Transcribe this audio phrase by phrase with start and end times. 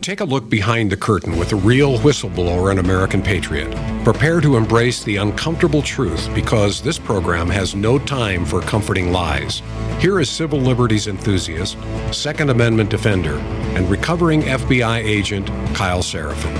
[0.00, 3.70] Take a look behind the curtain with a real whistleblower and American patriot.
[4.02, 9.60] Prepare to embrace the uncomfortable truth because this program has no time for comforting lies.
[9.98, 11.76] Here is civil liberties enthusiast,
[12.12, 13.36] Second Amendment defender,
[13.76, 16.56] and recovering FBI agent Kyle Seraphin.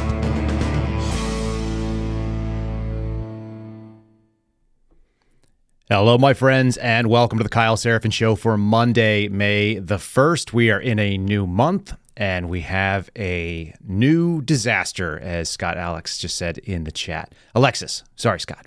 [5.88, 10.52] Hello, my friends, and welcome to the Kyle Seraphin Show for Monday, May the 1st.
[10.52, 16.18] We are in a new month and we have a new disaster, as Scott Alex
[16.18, 17.34] just said in the chat.
[17.54, 18.66] Alexis, sorry, Scott.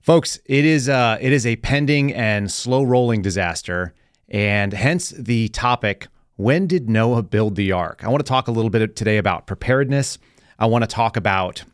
[0.00, 3.92] Folks, it is uh, it is a pending and slow rolling disaster,
[4.30, 8.02] and hence the topic: When did Noah build the ark?
[8.02, 10.18] I want to talk a little bit today about preparedness.
[10.58, 11.64] I want to talk about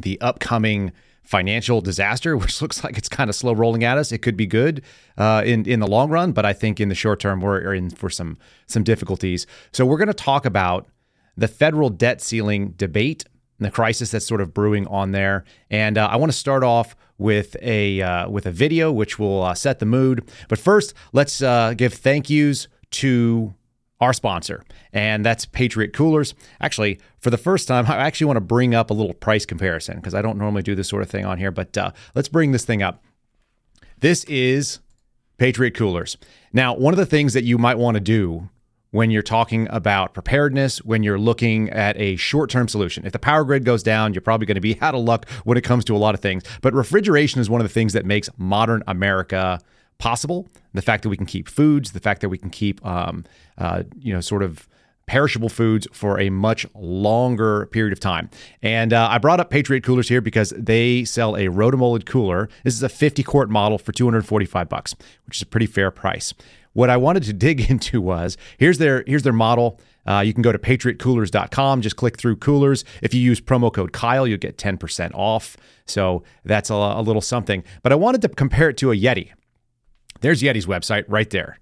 [0.00, 0.90] the upcoming
[1.32, 4.12] financial disaster, which looks like it's kind of slow rolling at us.
[4.12, 4.82] It could be good
[5.16, 7.90] uh, in in the long run, but I think in the short term we're in
[7.90, 8.36] for some
[8.66, 9.46] some difficulties.
[9.72, 10.86] So we're going to talk about
[11.36, 13.24] the federal debt ceiling debate
[13.58, 15.44] and the crisis that's sort of brewing on there.
[15.70, 19.42] And uh, I want to start off with a uh, with a video which will
[19.42, 20.30] uh, set the mood.
[20.48, 22.68] But first, let's uh, give thank yous
[23.02, 23.54] to
[24.02, 26.34] our sponsor, and that's Patriot Coolers.
[26.60, 29.96] Actually, for the first time, I actually want to bring up a little price comparison
[29.96, 32.52] because I don't normally do this sort of thing on here, but uh, let's bring
[32.52, 33.02] this thing up.
[34.00, 34.80] This is
[35.38, 36.18] Patriot Coolers.
[36.52, 38.48] Now, one of the things that you might want to do
[38.90, 43.06] when you're talking about preparedness, when you're looking at a short term solution.
[43.06, 45.56] If the power grid goes down, you're probably going to be out of luck when
[45.56, 46.42] it comes to a lot of things.
[46.60, 49.60] But refrigeration is one of the things that makes modern America
[49.98, 50.48] possible.
[50.74, 53.24] The fact that we can keep foods, the fact that we can keep, um,
[53.58, 54.68] uh, you know, sort of
[55.06, 58.30] perishable foods for a much longer period of time.
[58.62, 62.48] And uh, I brought up Patriot Coolers here because they sell a rotomolded cooler.
[62.64, 64.94] This is a 50 quart model for 245 bucks,
[65.26, 66.32] which is a pretty fair price.
[66.72, 69.80] What I wanted to dig into was here's their here's their model.
[70.04, 72.84] Uh, you can go to patriotcoolers.com, just click through coolers.
[73.02, 75.56] If you use promo code Kyle, you'll get 10% off.
[75.86, 77.62] So that's a, a little something.
[77.82, 79.30] But I wanted to compare it to a Yeti.
[80.22, 81.58] There's Yeti's website right there.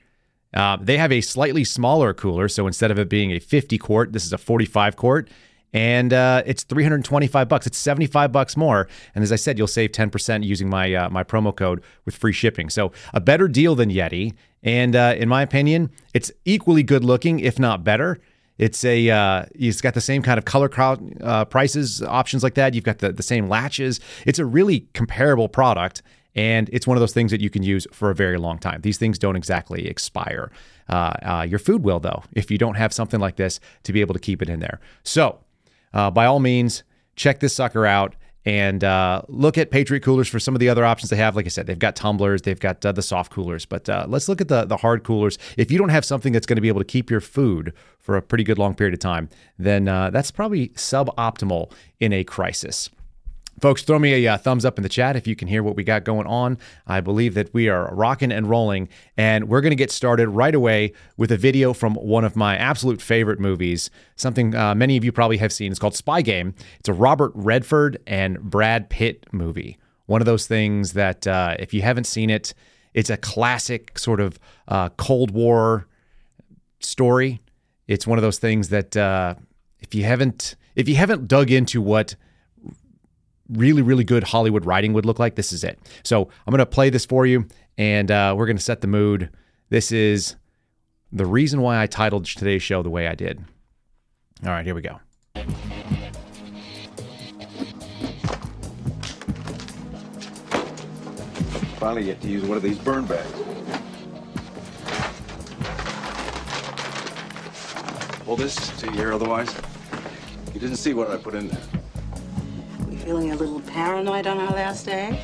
[0.54, 4.12] Uh, they have a slightly smaller cooler, so instead of it being a 50 quart,
[4.12, 5.30] this is a 45 quart,
[5.72, 7.66] and uh, it's 325 bucks.
[7.66, 11.22] It's 75 bucks more, and as I said, you'll save 10% using my uh, my
[11.22, 12.68] promo code with free shipping.
[12.68, 17.38] So a better deal than Yeti, and uh, in my opinion, it's equally good looking,
[17.38, 18.18] if not better.
[18.58, 22.54] It's a uh, it's got the same kind of color crowd uh, prices options like
[22.54, 22.74] that.
[22.74, 24.00] You've got the the same latches.
[24.26, 26.02] It's a really comparable product
[26.34, 28.80] and it's one of those things that you can use for a very long time.
[28.82, 30.50] These things don't exactly expire.
[30.88, 34.00] Uh, uh, your food will, though, if you don't have something like this to be
[34.00, 34.80] able to keep it in there.
[35.02, 35.40] So,
[35.92, 36.84] uh, by all means,
[37.16, 38.14] check this sucker out
[38.46, 41.36] and uh, look at Patriot coolers for some of the other options they have.
[41.36, 44.28] Like I said, they've got tumblers, they've got uh, the soft coolers, but uh, let's
[44.28, 45.36] look at the the hard coolers.
[45.58, 48.16] If you don't have something that's going to be able to keep your food for
[48.16, 52.88] a pretty good long period of time, then that's probably suboptimal in a crisis.
[53.60, 55.76] Folks, throw me a uh, thumbs up in the chat if you can hear what
[55.76, 56.56] we got going on.
[56.86, 58.88] I believe that we are rocking and rolling,
[59.18, 62.56] and we're going to get started right away with a video from one of my
[62.56, 65.70] absolute favorite movies, something uh, many of you probably have seen.
[65.70, 66.54] It's called Spy Game.
[66.78, 69.76] It's a Robert Redford and Brad Pitt movie.
[70.06, 72.54] One of those things that, uh, if you haven't seen it,
[72.94, 74.38] it's a classic sort of
[74.68, 75.86] uh, Cold War
[76.80, 77.40] story.
[77.86, 79.34] It's one of those things that uh,
[79.80, 82.14] if you haven't if you haven't dug into what
[83.50, 85.78] really, really good Hollywood writing would look like, this is it.
[86.02, 87.46] So I'm going to play this for you
[87.76, 89.30] and uh, we're going to set the mood.
[89.68, 90.36] This is
[91.12, 93.44] the reason why I titled today's show the way I did.
[94.44, 95.00] All right, here we go.
[101.78, 103.32] Finally get to use one of these burn bags.
[108.26, 109.52] Hold this to your otherwise.
[110.52, 111.79] You didn't see what I put in there.
[113.10, 115.14] Feeling a little paranoid on our last day?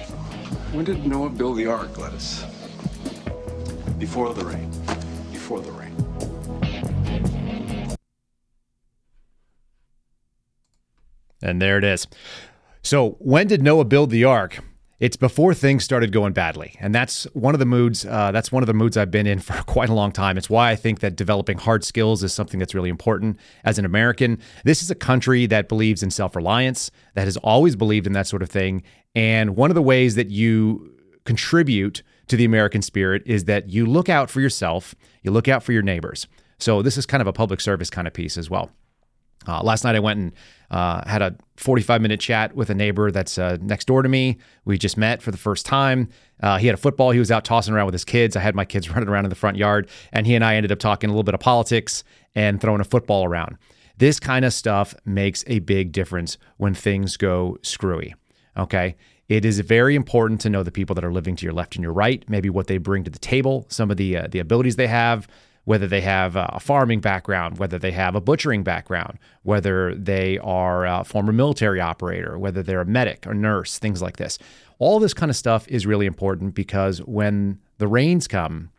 [0.73, 2.43] When did Noah build the ark, Gladys?
[3.97, 4.69] Before the rain.
[5.31, 5.95] Before the rain.
[11.41, 12.09] And there it is.
[12.83, 14.59] So, when did Noah build the ark?
[14.99, 18.07] It's before things started going badly, and that's one of the moods.
[18.07, 20.39] Uh, that's one of the moods I've been in for quite a long time.
[20.39, 23.85] It's why I think that developing hard skills is something that's really important as an
[23.85, 24.39] American.
[24.65, 28.43] This is a country that believes in self-reliance, that has always believed in that sort
[28.43, 28.83] of thing,
[29.15, 30.95] and one of the ways that you
[31.25, 35.63] contribute to the American spirit is that you look out for yourself, you look out
[35.63, 36.27] for your neighbors.
[36.59, 38.71] So this is kind of a public service kind of piece as well.
[39.47, 40.33] Uh, last night I went and
[40.71, 44.39] uh, had a 45 minute chat with a neighbor that's uh, next door to me.
[44.65, 46.09] We just met for the first time.
[46.43, 47.11] Uh, he had a football.
[47.13, 48.37] He was out tossing around with his kids.
[48.37, 50.73] I had my kids running around in the front yard, and he and I ended
[50.73, 52.05] up talking a little bit of politics
[52.35, 53.57] and throwing a football around.
[53.99, 58.15] This kind of stuff makes a big difference when things go screwy.
[58.57, 58.97] Okay.
[59.29, 61.83] It is very important to know the people that are living to your left and
[61.83, 64.77] your right, maybe what they bring to the table, some of the uh, the abilities
[64.77, 65.27] they have,
[65.67, 70.87] whether they have a farming background, whether they have a butchering background, whether they are
[70.87, 74.39] a former military operator, whether they're a medic or nurse, things like this.
[74.79, 78.71] All this kind of stuff is really important because when the rains come,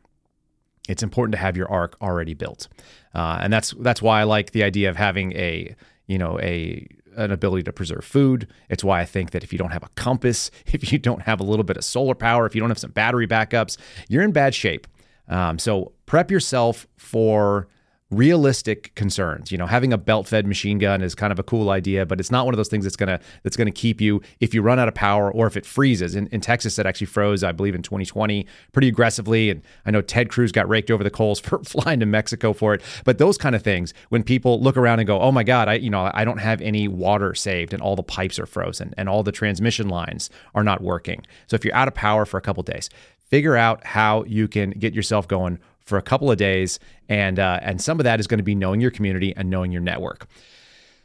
[0.88, 2.70] it's important to have your ark already built,
[3.14, 5.76] uh, and that's that's why I like the idea of having a
[6.06, 6.88] you know a
[7.18, 8.48] an ability to preserve food.
[8.70, 11.42] It's why I think that if you don't have a compass, if you don't have
[11.42, 13.76] a little bit of solar power, if you don't have some battery backups,
[14.08, 14.88] you're in bad shape.
[15.28, 17.68] Um, so prep yourself for
[18.10, 19.52] realistic concerns.
[19.52, 22.32] You know, having a belt-fed machine gun is kind of a cool idea, but it's
[22.32, 24.88] not one of those things that's gonna that's gonna keep you if you run out
[24.88, 26.16] of power or if it freezes.
[26.16, 30.02] In, in Texas, it actually froze, I believe, in 2020 pretty aggressively, and I know
[30.02, 32.82] Ted Cruz got raked over the coals for flying to Mexico for it.
[33.04, 35.74] But those kind of things, when people look around and go, "Oh my God, I
[35.76, 39.10] you know I don't have any water saved, and all the pipes are frozen, and
[39.10, 42.42] all the transmission lines are not working." So if you're out of power for a
[42.42, 42.90] couple days,
[43.30, 47.60] figure out how you can get yourself going for a couple of days, and uh,
[47.62, 50.28] and some of that is going to be knowing your community and knowing your network.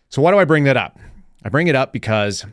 [0.09, 0.99] So why do I bring that up?
[1.45, 2.45] I bring it up because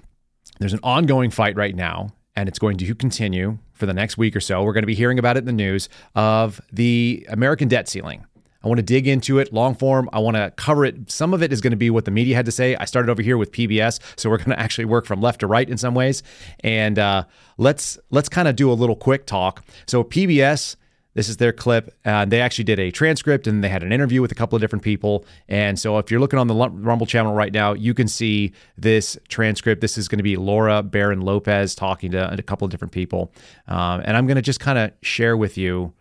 [0.60, 4.36] there's an ongoing fight right now, and it's going to continue for the next week
[4.36, 4.63] or so.
[4.63, 8.25] We're going to be hearing about it in the news of the American debt ceiling.
[8.63, 10.09] I want to dig into it long form.
[10.11, 11.09] I want to cover it.
[11.09, 12.75] Some of it is going to be what the media had to say.
[12.75, 15.47] I started over here with PBS, so we're going to actually work from left to
[15.47, 16.23] right in some ways.
[16.61, 17.23] And uh,
[17.57, 19.63] let's let's kind of do a little quick talk.
[19.88, 20.75] So PBS
[21.15, 21.94] this is their clip.
[22.06, 24.61] Uh, they actually did a transcript and they had an interview with a couple of
[24.61, 25.25] different people.
[25.47, 29.17] And so if you're looking on the Rumble channel right now, you can see this
[29.27, 29.81] transcript.
[29.81, 33.33] This is going to be Laura Barron Lopez talking to a couple of different people.
[33.67, 35.94] Um, and I'm going to just kind of share with you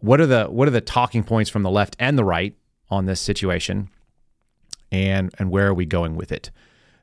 [0.00, 2.56] what are the what are the talking points from the left and the right
[2.90, 3.88] on this situation
[4.90, 6.50] and and where are we going with it.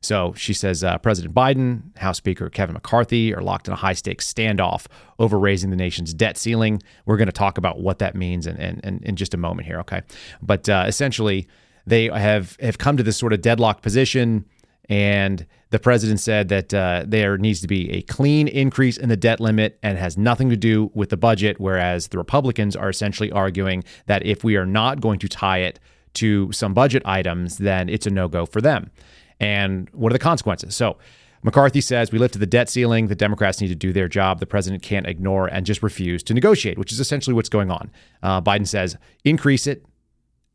[0.01, 3.93] So she says uh, President Biden, House Speaker Kevin McCarthy are locked in a high
[3.93, 4.85] stakes standoff
[5.17, 6.81] over raising the nation's debt ceiling.
[7.05, 9.79] We're going to talk about what that means in, in, in, just a moment here,
[9.79, 10.03] okay?
[10.43, 11.47] But uh, essentially,
[11.87, 14.45] they have, have come to this sort of deadlock position.
[14.87, 19.17] And the president said that uh, there needs to be a clean increase in the
[19.17, 21.59] debt limit and has nothing to do with the budget.
[21.59, 25.79] Whereas the Republicans are essentially arguing that if we are not going to tie it
[26.15, 28.91] to some budget items, then it's a no go for them
[29.39, 30.75] and what are the consequences?
[30.75, 30.97] So,
[31.43, 33.07] McCarthy says we lifted the debt ceiling.
[33.07, 34.39] The Democrats need to do their job.
[34.39, 37.91] The president can't ignore and just refuse to negotiate, which is essentially what's going on.
[38.23, 39.85] Uh, Biden says increase it,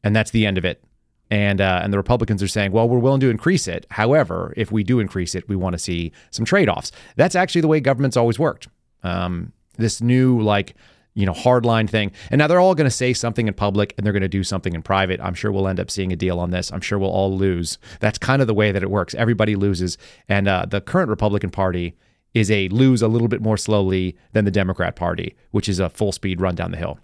[0.02, 0.82] and that's the end of it.
[1.30, 3.86] And uh, and the Republicans are saying, well, we're willing to increase it.
[3.90, 6.90] However, if we do increase it, we want to see some trade offs.
[7.16, 8.68] That's actually the way government's always worked.
[9.02, 10.74] Um, this new like
[11.14, 12.12] you know, hardline thing.
[12.30, 14.44] And now they're all going to say something in public and they're going to do
[14.44, 15.20] something in private.
[15.20, 16.72] I'm sure we'll end up seeing a deal on this.
[16.72, 17.78] I'm sure we'll all lose.
[17.98, 19.14] That's kind of the way that it works.
[19.14, 19.98] Everybody loses.
[20.28, 21.96] And uh, the current Republican Party
[22.32, 25.90] is a lose a little bit more slowly than the Democrat Party, which is a
[25.90, 26.98] full speed run down the hill.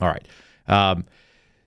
[0.00, 0.26] All right.
[0.68, 1.04] Um,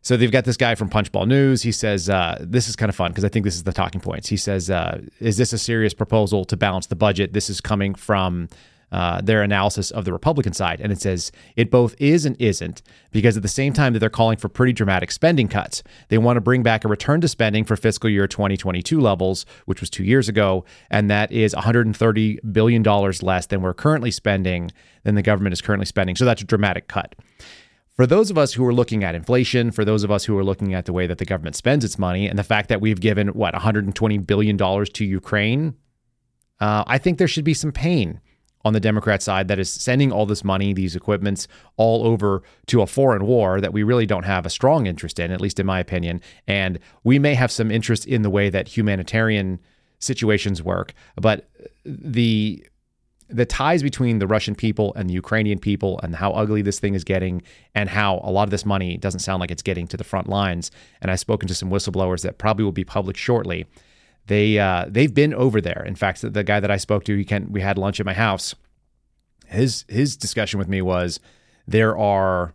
[0.08, 1.62] so they've got this guy from Punchbowl News.
[1.62, 4.00] He says, uh, This is kind of fun because I think this is the talking
[4.00, 4.30] points.
[4.30, 7.34] He says, uh, Is this a serious proposal to balance the budget?
[7.34, 8.48] This is coming from
[8.90, 10.80] uh, their analysis of the Republican side.
[10.80, 12.82] And it says it both is and isn't,
[13.12, 16.38] because at the same time that they're calling for pretty dramatic spending cuts, they want
[16.38, 20.06] to bring back a return to spending for fiscal year 2022 levels, which was two
[20.06, 20.64] years ago.
[20.90, 24.72] And that is $130 billion less than we're currently spending,
[25.04, 26.16] than the government is currently spending.
[26.16, 27.14] So that's a dramatic cut.
[27.98, 30.44] For those of us who are looking at inflation, for those of us who are
[30.44, 33.02] looking at the way that the government spends its money, and the fact that we've
[33.02, 35.74] given, what, $120 billion to Ukraine,
[36.60, 38.22] uh, I think there should be some pain
[38.64, 42.84] on the Democrat side that is sending all this money, these equipments, all over to
[42.84, 45.66] a foreign war that we really don't have a strong interest in, at least in
[45.66, 46.22] my opinion.
[46.46, 49.60] And we may have some interest in the way that humanitarian
[49.98, 51.50] situations work, but
[51.84, 52.64] the
[53.30, 56.94] the ties between the Russian people and the Ukrainian people and how ugly this thing
[56.96, 57.42] is getting
[57.76, 60.30] and how a lot of this money doesn't sound like it's getting to the front
[60.30, 60.72] lines.
[61.02, 63.66] And I've spoken to some whistleblowers that probably will be public shortly
[64.28, 65.84] they uh, they've been over there.
[65.86, 68.14] In fact, the, guy that I spoke to, he can we had lunch at my
[68.14, 68.54] house.
[69.48, 71.20] His his discussion with me was
[71.66, 72.54] there are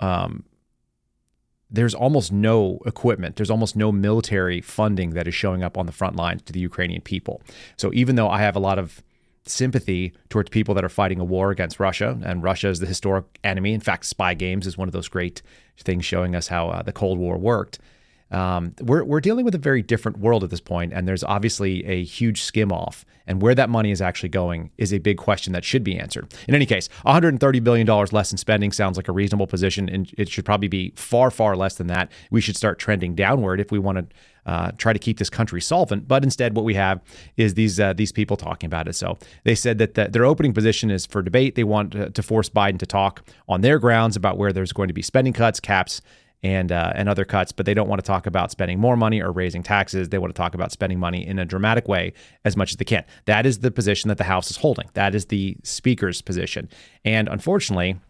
[0.00, 0.44] um,
[1.70, 5.92] there's almost no equipment, there's almost no military funding that is showing up on the
[5.92, 7.40] front lines to the Ukrainian people.
[7.76, 9.02] So even though I have a lot of
[9.44, 13.24] sympathy towards people that are fighting a war against Russia, and Russia is the historic
[13.44, 13.72] enemy.
[13.72, 15.42] In fact, Spy Games is one of those great
[15.78, 17.78] things showing us how uh, the Cold War worked.
[18.30, 21.84] um, we're, we're dealing with a very different world at this point, and there's obviously
[21.84, 23.04] a huge skim off.
[23.26, 26.32] And where that money is actually going is a big question that should be answered.
[26.48, 30.28] In any case, $130 billion less in spending sounds like a reasonable position, and it
[30.28, 32.10] should probably be far, far less than that.
[32.30, 34.06] We should start trending downward if we want to
[34.46, 36.08] uh, try to keep this country solvent.
[36.08, 37.00] But instead, what we have
[37.36, 38.94] is these uh, these people talking about it.
[38.94, 41.54] So they said that the, their opening position is for debate.
[41.54, 44.88] They want to, to force Biden to talk on their grounds about where there's going
[44.88, 46.02] to be spending cuts, caps,
[46.42, 49.22] and uh, and other cuts, but they don't want to talk about spending more money
[49.22, 50.08] or raising taxes.
[50.08, 52.12] They want to talk about spending money in a dramatic way
[52.44, 53.04] as much as they can.
[53.26, 54.88] That is the position that the House is holding.
[54.94, 56.68] That is the Speaker's position,
[57.04, 58.00] and unfortunately,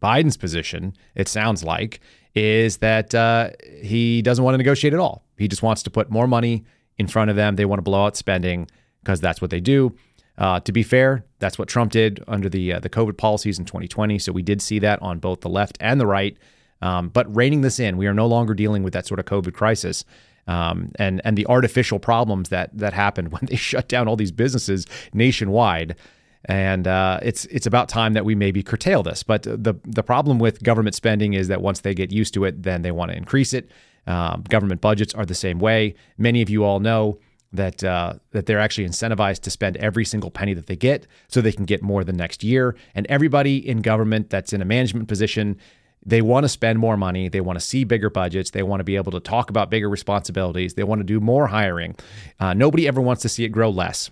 [0.00, 2.00] Biden's position, it sounds like,
[2.34, 3.50] is that uh,
[3.82, 5.24] he doesn't want to negotiate at all.
[5.36, 6.64] He just wants to put more money
[6.98, 7.56] in front of them.
[7.56, 8.68] They want to blow out spending
[9.02, 9.94] because that's what they do.
[10.36, 13.64] Uh, to be fair, that's what Trump did under the uh, the COVID policies in
[13.64, 14.18] 2020.
[14.18, 16.36] So we did see that on both the left and the right.
[16.80, 19.52] Um, but reining this in, we are no longer dealing with that sort of COVID
[19.52, 20.04] crisis.
[20.46, 24.32] Um, and and the artificial problems that that happened when they shut down all these
[24.32, 25.96] businesses nationwide,
[26.44, 29.22] and uh, it's it's about time that we maybe curtail this.
[29.22, 32.62] But the the problem with government spending is that once they get used to it,
[32.62, 33.70] then they want to increase it.
[34.06, 35.94] Um, government budgets are the same way.
[36.16, 37.18] Many of you all know
[37.52, 41.40] that uh, that they're actually incentivized to spend every single penny that they get, so
[41.40, 42.76] they can get more the next year.
[42.94, 45.58] And everybody in government that's in a management position
[46.06, 47.28] they want to spend more money.
[47.28, 48.50] They want to see bigger budgets.
[48.50, 50.74] They want to be able to talk about bigger responsibilities.
[50.74, 51.96] They want to do more hiring.
[52.40, 54.10] Uh, nobody ever wants to see it grow less.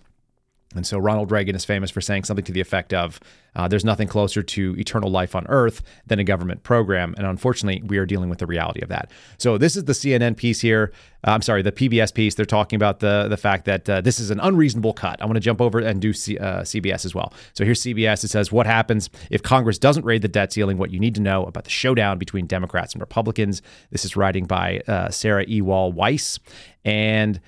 [0.75, 3.21] And so Ronald Reagan is famous for saying something to the effect of
[3.55, 7.15] uh, there's nothing closer to eternal life on earth than a government program.
[7.17, 9.11] And unfortunately, we are dealing with the reality of that.
[9.39, 10.93] So this is the CNN piece here.
[11.27, 12.35] Uh, I'm sorry, the PBS piece.
[12.35, 15.23] They're talking about the, the fact that uh, this is an unreasonable cut.
[15.23, 17.33] I want to jump over and do C, uh, CBS as well.
[17.55, 18.25] So here's CBS.
[18.25, 20.77] It says, What happens if Congress doesn't raise the debt ceiling?
[20.77, 23.63] What you need to know about the showdown between Democrats and Republicans.
[23.91, 26.39] This is writing by uh, Sarah Ewall Wice.
[26.85, 27.41] And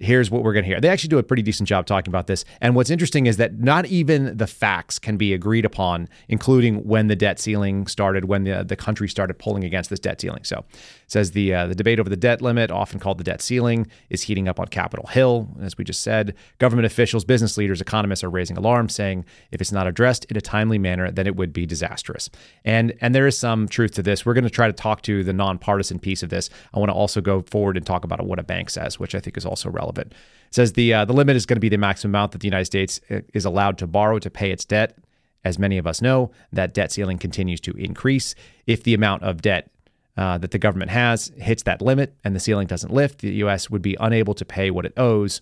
[0.00, 0.80] here's what we're going to hear.
[0.80, 2.44] They actually do a pretty decent job talking about this.
[2.60, 7.08] And what's interesting is that not even the facts can be agreed upon, including when
[7.08, 10.44] the debt ceiling started, when the, the country started pulling against this debt ceiling.
[10.44, 10.64] So
[11.08, 14.22] says the, uh, the debate over the debt limit, often called the debt ceiling, is
[14.22, 15.48] heating up on Capitol Hill.
[15.60, 19.72] As we just said, government officials, business leaders, economists are raising alarm, saying if it's
[19.72, 22.30] not addressed in a timely manner, then it would be disastrous.
[22.64, 24.24] And, and there is some truth to this.
[24.24, 26.50] We're going to try to talk to the nonpartisan piece of this.
[26.72, 29.20] I want to also go forward and talk about what a bank says, which I
[29.20, 30.12] think is also relevant.
[30.12, 32.46] It says the uh, the limit is going to be the maximum amount that the
[32.46, 34.98] United States uh, is allowed to borrow to pay its debt.
[35.44, 38.34] As many of us know, that debt ceiling continues to increase.
[38.66, 39.70] If the amount of debt
[40.18, 43.70] uh, that the government has hits that limit and the ceiling doesn't lift, the U.S.
[43.70, 45.40] would be unable to pay what it owes,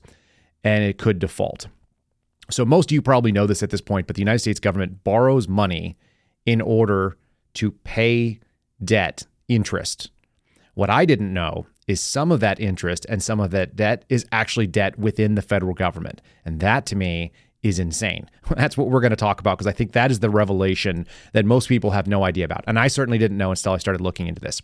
[0.63, 1.67] and it could default.
[2.51, 5.03] So most of you probably know this at this point, but the United States government
[5.03, 5.97] borrows money
[6.45, 7.17] in order
[7.55, 8.39] to pay
[8.85, 10.11] debt interest.
[10.75, 14.27] What I didn't know is some of that interest and some of that debt is
[14.31, 16.21] actually debt within the federal government.
[16.45, 17.33] And that to me
[17.69, 18.29] is insane.
[18.57, 21.45] That's what we're going to talk about because I think that is the revelation that
[21.45, 22.65] most people have no idea about.
[22.67, 24.63] And I certainly didn't know until I started looking into this.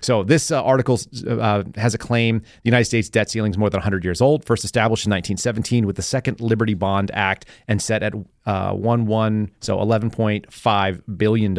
[0.00, 3.70] So, this uh, article uh, has a claim the United States debt ceiling is more
[3.70, 7.80] than 100 years old, first established in 1917 with the Second Liberty Bond Act and
[7.80, 8.14] set at
[8.46, 11.54] uh, 1 1, so $11.5 billion.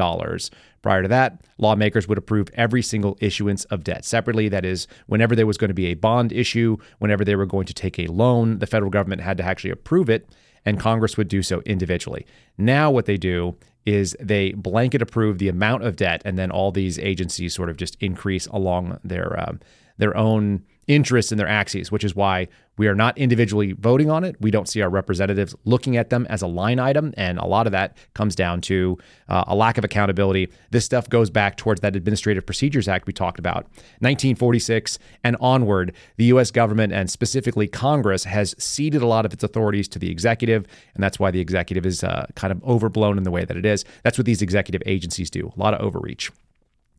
[0.82, 4.50] Prior to that, lawmakers would approve every single issuance of debt separately.
[4.50, 7.66] That is, whenever there was going to be a bond issue, whenever they were going
[7.66, 10.30] to take a loan, the federal government had to actually approve it
[10.66, 12.26] and Congress would do so individually.
[12.58, 13.56] Now, what they do
[13.86, 17.78] is they blanket approve the amount of debt, and then all these agencies sort of
[17.78, 19.60] just increase along their um,
[19.98, 24.24] their own interests in their axes, which is why we are not individually voting on
[24.24, 24.36] it.
[24.42, 27.14] We don't see our representatives looking at them as a line item.
[27.16, 28.98] And a lot of that comes down to
[29.30, 30.52] uh, a lack of accountability.
[30.72, 33.64] This stuff goes back towards that Administrative Procedures Act we talked about.
[34.00, 36.52] 1946 and onward, the U.S.
[36.52, 40.66] government and specifically Congress has ceded a lot of its authorities to the executive.
[40.94, 43.66] And that's why the executive is uh, kind of overblown in the way that it
[43.66, 43.86] is.
[44.04, 46.32] That's what these executive agencies do a lot of overreach.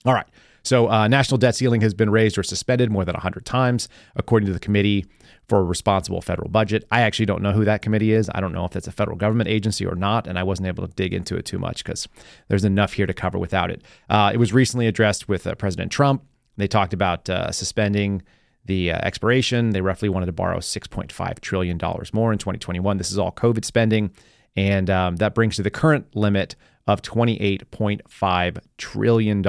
[0.04, 0.26] All right.
[0.66, 4.48] So, uh, national debt ceiling has been raised or suspended more than 100 times, according
[4.48, 5.06] to the Committee
[5.48, 6.84] for a Responsible Federal Budget.
[6.90, 8.28] I actually don't know who that committee is.
[8.34, 10.84] I don't know if that's a federal government agency or not, and I wasn't able
[10.84, 12.08] to dig into it too much because
[12.48, 13.84] there's enough here to cover without it.
[14.10, 16.24] Uh, it was recently addressed with uh, President Trump.
[16.56, 18.22] They talked about uh, suspending
[18.64, 19.70] the uh, expiration.
[19.70, 21.78] They roughly wanted to borrow $6.5 trillion
[22.12, 22.96] more in 2021.
[22.98, 24.10] This is all COVID spending.
[24.56, 26.56] And um, that brings to the current limit
[26.88, 29.42] of $28.5 trillion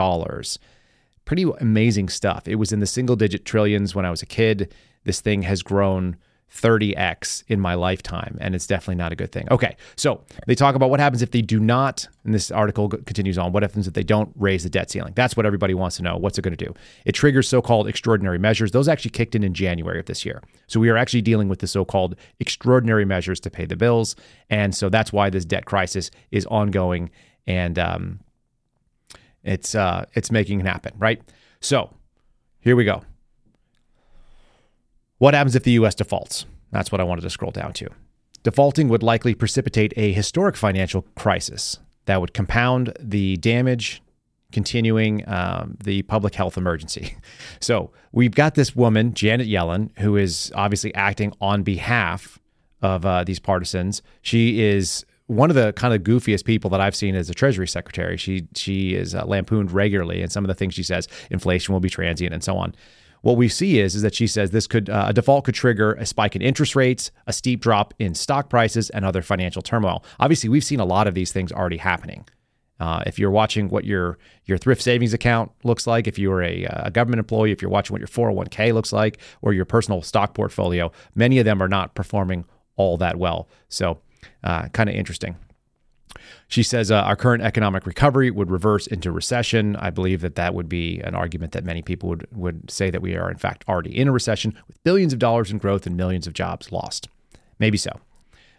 [1.27, 2.47] pretty amazing stuff.
[2.47, 4.73] It was in the single digit trillions when I was a kid.
[5.03, 6.15] This thing has grown
[6.55, 9.45] 30x in my lifetime, and it's definitely not a good thing.
[9.51, 13.37] Okay, so they talk about what happens if they do not, and this article continues
[13.37, 15.11] on, what happens if they don't raise the debt ceiling?
[15.15, 16.15] That's what everybody wants to know.
[16.15, 16.73] What's it going to do?
[17.03, 18.71] It triggers so called extraordinary measures.
[18.71, 20.41] Those actually kicked in in January of this year.
[20.67, 24.15] So we are actually dealing with the so called extraordinary measures to pay the bills.
[24.49, 27.11] And so that's why this debt crisis is ongoing
[27.45, 28.19] and um,
[29.47, 31.21] it's, uh, it's making it happen, right?
[31.59, 31.93] So
[32.59, 33.03] here we go.
[35.17, 35.95] What happens if the U.S.
[35.95, 36.45] defaults?
[36.71, 37.89] That's what I wanted to scroll down to.
[38.43, 44.01] Defaulting would likely precipitate a historic financial crisis that would compound the damage,
[44.51, 47.17] continuing um, the public health emergency.
[47.59, 52.39] So we've got this woman, Janet Yellen, who is obviously acting on behalf
[52.81, 54.03] of uh, these partisans.
[54.21, 57.67] She is one of the kind of goofiest people that I've seen as a Treasury
[57.67, 58.17] Secretary.
[58.17, 61.79] She she is uh, lampooned regularly, and some of the things she says, inflation will
[61.79, 62.73] be transient, and so on.
[63.21, 65.93] What we see is, is that she says this could uh, a default could trigger
[65.93, 70.03] a spike in interest rates, a steep drop in stock prices, and other financial turmoil.
[70.19, 72.25] Obviously, we've seen a lot of these things already happening.
[72.79, 76.63] Uh, if you're watching what your your thrift savings account looks like, if you're a,
[76.65, 80.33] a, government employee, if you're watching what your 401k looks like, or your personal stock
[80.33, 83.49] portfolio, many of them are not performing all that well.
[83.67, 83.99] So,
[84.43, 85.35] uh, kind of interesting.
[86.47, 89.75] She says uh, our current economic recovery would reverse into recession.
[89.75, 93.01] I believe that that would be an argument that many people would, would say that
[93.01, 95.97] we are, in fact, already in a recession with billions of dollars in growth and
[95.97, 97.09] millions of jobs lost.
[97.59, 97.91] Maybe so.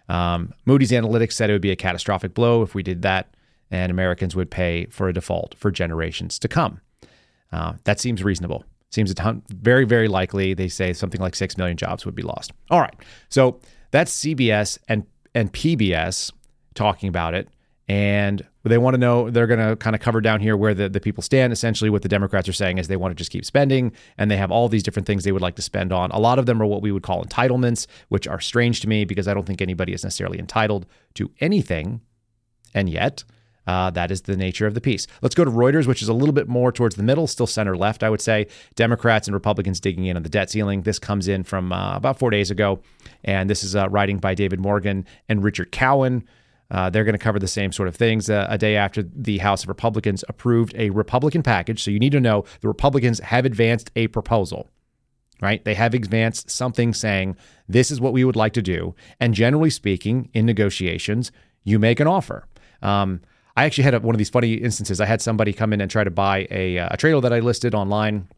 [0.08, 3.34] Um, Moody's Analytics said it would be a catastrophic blow if we did that,
[3.70, 6.80] and Americans would pay for a default for generations to come.
[7.52, 8.64] Uh, that seems reasonable.
[8.90, 10.54] Seems a ton, very, very likely.
[10.54, 12.52] They say something like 6 million jobs would be lost.
[12.70, 12.94] All right.
[13.28, 13.60] So
[13.90, 15.06] that's CBS and,
[15.38, 16.32] and PBS
[16.74, 17.48] talking about it.
[17.90, 20.90] And they want to know, they're going to kind of cover down here where the,
[20.90, 21.54] the people stand.
[21.54, 24.36] Essentially, what the Democrats are saying is they want to just keep spending and they
[24.36, 26.10] have all these different things they would like to spend on.
[26.10, 29.06] A lot of them are what we would call entitlements, which are strange to me
[29.06, 32.02] because I don't think anybody is necessarily entitled to anything.
[32.74, 33.24] And yet,
[33.68, 35.06] uh, that is the nature of the piece.
[35.20, 37.76] Let's go to Reuters, which is a little bit more towards the middle, still center
[37.76, 38.46] left, I would say.
[38.76, 40.82] Democrats and Republicans digging in on the debt ceiling.
[40.82, 42.80] This comes in from uh, about four days ago.
[43.24, 46.26] And this is uh, writing by David Morgan and Richard Cowan.
[46.70, 49.36] Uh, they're going to cover the same sort of things uh, a day after the
[49.36, 51.82] House of Republicans approved a Republican package.
[51.84, 54.70] So you need to know the Republicans have advanced a proposal,
[55.42, 55.62] right?
[55.62, 57.36] They have advanced something saying
[57.68, 58.94] this is what we would like to do.
[59.20, 61.32] And generally speaking, in negotiations,
[61.64, 62.46] you make an offer.
[62.80, 63.20] Um,
[63.58, 65.00] I actually had one of these funny instances.
[65.00, 67.40] I had somebody come in and try to buy a, uh, a trailer that I
[67.40, 68.28] listed online.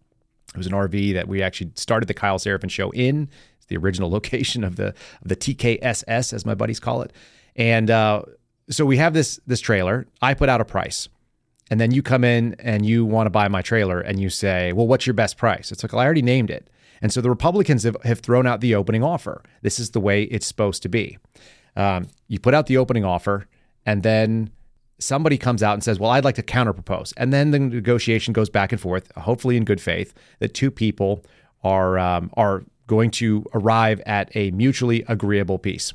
[0.55, 3.29] It was an RV that we actually started the Kyle Seraphin show in.
[3.59, 7.13] It's the original location of the of the TKSS, as my buddies call it.
[7.55, 8.23] And uh,
[8.71, 10.07] so we have this this trailer.
[10.23, 11.11] I put out a price,
[11.71, 14.73] and then you come in and you want to buy my trailer, and you say,
[14.73, 16.71] "Well, what's your best price?" It's like well, I already named it.
[17.03, 19.43] And so the Republicans have, have thrown out the opening offer.
[19.61, 21.19] This is the way it's supposed to be.
[21.77, 23.47] Um, you put out the opening offer,
[23.85, 24.51] and then
[25.01, 27.13] somebody comes out and says, Well, I'd like to counterpropose.
[27.17, 31.25] And then the negotiation goes back and forth, hopefully in good faith, that two people
[31.65, 35.93] are, um, are going to arrive at a mutually agreeable piece.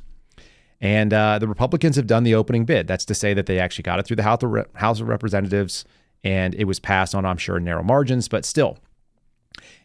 [0.80, 2.86] And uh, the Republicans have done the opening bid.
[2.86, 5.08] That's to say that they actually got it through the House of, Re- House of
[5.08, 5.84] Representatives
[6.26, 8.78] and it was passed on, I'm sure, narrow margins, but still,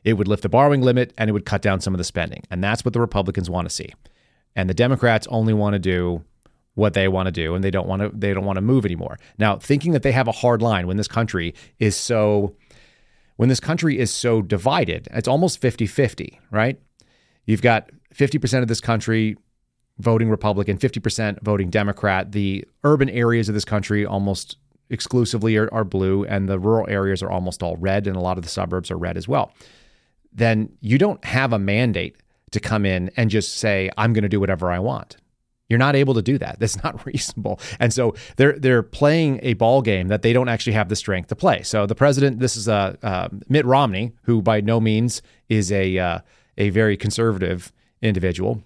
[0.03, 2.43] it would lift the borrowing limit and it would cut down some of the spending.
[2.49, 3.93] And that's what the Republicans want to see.
[4.55, 6.23] And the Democrats only want to do
[6.75, 8.85] what they want to do and they don't want to they don't want to move
[8.85, 9.19] anymore.
[9.37, 12.55] Now, thinking that they have a hard line when this country is so
[13.35, 16.79] when this country is so divided, it's almost 50-50, right?
[17.45, 19.35] You've got 50% of this country
[19.97, 22.33] voting Republican, 50% voting Democrat.
[22.33, 24.57] The urban areas of this country almost
[24.91, 28.37] exclusively are, are, blue, and the rural areas are almost all red, and a lot
[28.37, 29.53] of the suburbs are red as well.
[30.33, 32.17] Then you don't have a mandate
[32.51, 35.17] to come in and just say, I'm going to do whatever I want.
[35.71, 36.59] You're not able to do that.
[36.59, 37.61] That's not reasonable.
[37.79, 41.29] And so they're they're playing a ball game that they don't actually have the strength
[41.29, 41.63] to play.
[41.63, 45.97] So the president, this is uh, uh, Mitt Romney, who by no means is a
[45.97, 46.19] uh,
[46.57, 48.61] a very conservative individual.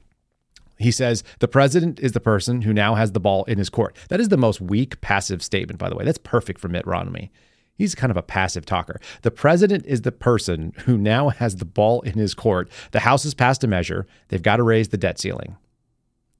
[0.79, 3.95] He says the president is the person who now has the ball in his court.
[4.09, 6.05] That is the most weak passive statement, by the way.
[6.05, 7.31] That's perfect for Mitt Romney.
[7.77, 8.99] He's kind of a passive talker.
[9.21, 12.69] The president is the person who now has the ball in his court.
[12.91, 14.07] The House has passed a measure.
[14.29, 15.57] They've got to raise the debt ceiling.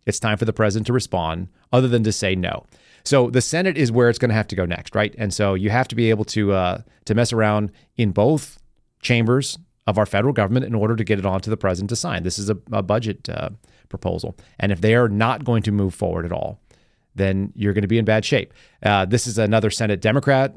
[0.05, 2.65] It's time for the president to respond, other than to say no.
[3.03, 5.13] So the Senate is where it's going to have to go next, right?
[5.17, 8.59] And so you have to be able to uh, to mess around in both
[9.01, 11.95] chambers of our federal government in order to get it on to the president to
[11.95, 12.23] sign.
[12.23, 13.49] This is a, a budget uh,
[13.89, 14.35] proposal.
[14.59, 16.59] And if they are not going to move forward at all,
[17.13, 18.51] then you're going to be in bad shape.
[18.81, 20.55] Uh, this is another Senate Democrat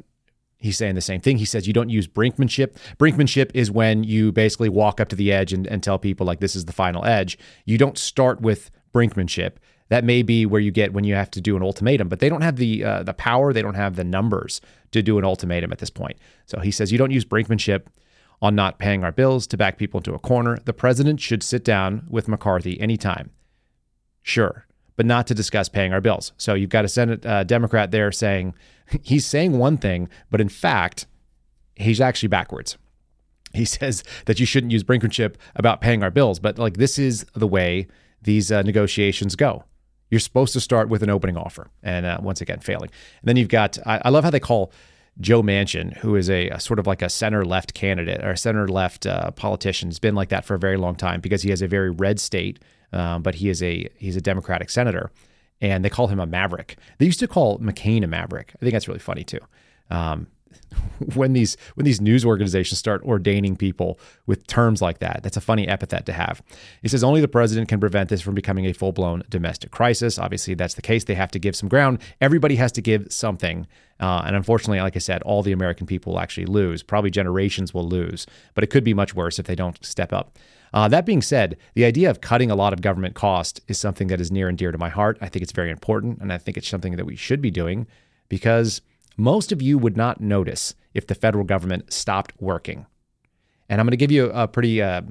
[0.58, 1.38] he's saying the same thing.
[1.38, 2.76] He says you don't use brinkmanship.
[2.98, 6.40] Brinkmanship is when you basically walk up to the edge and, and tell people like
[6.40, 7.38] this is the final edge.
[7.64, 9.52] You don't start with brinkmanship.
[9.88, 12.28] That may be where you get when you have to do an ultimatum, but they
[12.28, 13.52] don't have the uh, the power.
[13.52, 14.60] They don't have the numbers
[14.92, 16.18] to do an ultimatum at this point.
[16.46, 17.86] So he says you don't use brinkmanship
[18.40, 20.58] on not paying our bills to back people into a corner.
[20.64, 23.30] The president should sit down with McCarthy anytime.
[24.22, 26.32] Sure, but not to discuss paying our bills.
[26.36, 28.54] So you've got a Senate uh, Democrat there saying
[29.02, 31.06] he's saying one thing, but in fact,
[31.76, 32.76] he's actually backwards.
[33.54, 37.24] He says that you shouldn't use brinkmanship about paying our bills, but like this is
[37.34, 37.86] the way
[38.22, 39.64] these uh, negotiations go.
[40.10, 42.90] You're supposed to start with an opening offer, and uh, once again, failing.
[43.20, 44.72] And then you've got, I, I, love how they call
[45.20, 48.68] Joe Manchin, who is a, a sort of like a center left candidate or center
[48.68, 49.90] left uh, politician.
[49.90, 52.20] He's been like that for a very long time because he has a very red
[52.20, 52.58] state,
[52.92, 55.10] um, but he is a he's a Democratic senator,
[55.60, 56.78] and they call him a maverick.
[56.98, 58.52] They used to call McCain a maverick.
[58.56, 59.40] I think that's really funny too.
[59.90, 60.28] Um,
[61.14, 65.20] when these when these news organizations start ordaining people with terms like that.
[65.22, 66.42] That's a funny epithet to have.
[66.82, 70.18] He says only the president can prevent this from becoming a full-blown domestic crisis.
[70.18, 71.04] Obviously, that's the case.
[71.04, 72.00] They have to give some ground.
[72.20, 73.66] Everybody has to give something.
[74.00, 76.84] Uh, and unfortunately, like I said, all the American people will actually lose.
[76.84, 78.26] Probably generations will lose.
[78.54, 80.38] But it could be much worse if they don't step up.
[80.72, 84.08] Uh, that being said, the idea of cutting a lot of government cost is something
[84.08, 85.18] that is near and dear to my heart.
[85.20, 87.86] I think it's very important, and I think it's something that we should be doing
[88.28, 88.82] because
[89.18, 92.86] most of you would not notice if the federal government stopped working.
[93.68, 95.02] And I'm going to give you a pretty uh,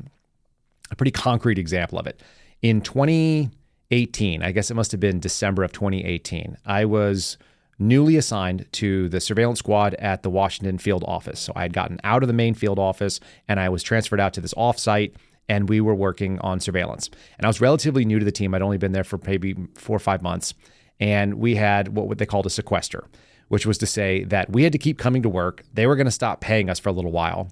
[0.90, 2.24] a pretty concrete example of it.
[2.62, 7.38] In 2018, I guess it must have been December of 2018, I was
[7.78, 11.40] newly assigned to the surveillance squad at the Washington field office.
[11.40, 14.34] So I had gotten out of the main field office and I was transferred out
[14.34, 15.14] to this offsite
[15.48, 17.10] and we were working on surveillance.
[17.38, 18.56] And I was relatively new to the team.
[18.56, 20.56] I'd only been there for maybe four or five months.
[21.00, 23.06] And we had what they called a sequester
[23.48, 25.64] which was to say that we had to keep coming to work.
[25.74, 27.52] They were going to stop paying us for a little while,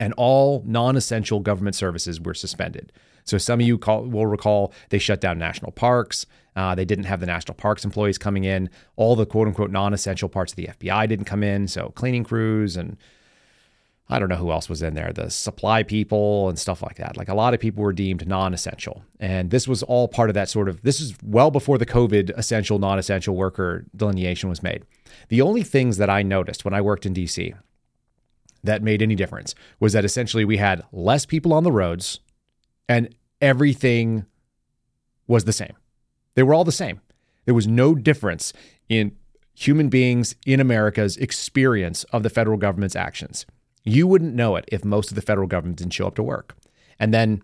[0.00, 2.92] and all non essential government services were suspended.
[3.24, 6.26] So some of you call, will recall they shut down national parks.
[6.54, 8.68] Uh, they didn't have the national parks employees coming in.
[8.96, 11.68] All the quote unquote non essential parts of the FBI didn't come in.
[11.68, 12.96] So cleaning crews and
[14.08, 17.16] I don't know who else was in there, the supply people and stuff like that.
[17.16, 19.04] Like a lot of people were deemed non essential.
[19.18, 22.30] And this was all part of that sort of, this is well before the COVID
[22.36, 24.84] essential, non essential worker delineation was made.
[25.28, 27.54] The only things that I noticed when I worked in DC
[28.64, 32.20] that made any difference was that essentially we had less people on the roads
[32.88, 34.26] and everything
[35.26, 35.74] was the same.
[36.34, 37.00] They were all the same.
[37.44, 38.52] There was no difference
[38.88, 39.16] in
[39.54, 43.46] human beings in America's experience of the federal government's actions.
[43.84, 46.56] You wouldn't know it if most of the federal government didn't show up to work.
[46.98, 47.42] And then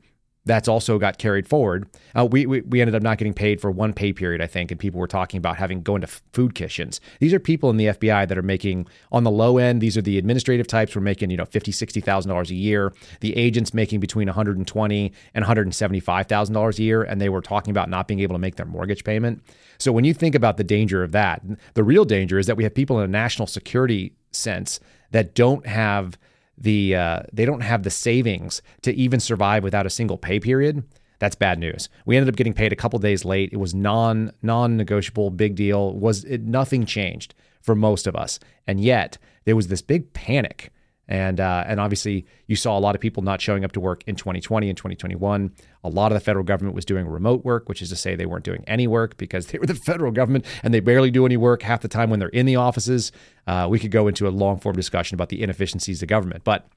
[0.49, 1.87] that's also got carried forward.
[2.17, 4.71] Uh, we, we, we ended up not getting paid for one pay period, I think,
[4.71, 7.01] and people were talking about having going to food kitchens.
[7.21, 9.81] These are people in the FBI that are making on the low end.
[9.81, 10.97] These are the administrative types.
[10.97, 12.93] We're making you know fifty, sixty thousand dollars a year.
[13.21, 16.55] The agents making between one hundred and twenty and one hundred and seventy five thousand
[16.55, 19.05] dollars a year, and they were talking about not being able to make their mortgage
[19.05, 19.43] payment.
[19.79, 21.43] So when you think about the danger of that,
[21.75, 25.67] the real danger is that we have people in a national security sense that don't
[25.67, 26.19] have
[26.61, 30.85] the uh, they don't have the savings to even survive without a single pay period.
[31.19, 31.89] That's bad news.
[32.07, 33.53] We ended up getting paid a couple days late.
[33.53, 35.93] It was non non negotiable, big deal.
[35.93, 40.71] Was it, nothing changed for most of us, and yet there was this big panic
[41.09, 44.05] and uh, and obviously, you saw a lot of people not showing up to work
[44.07, 45.53] in 2020 and 2021.
[45.83, 48.27] A lot of the federal government was doing remote work, which is to say they
[48.27, 51.39] weren't doing any work because they were the federal government and they barely do any
[51.39, 53.11] work half the time when they're in the offices.
[53.47, 56.69] Uh, we could go into a long form discussion about the inefficiencies of government, but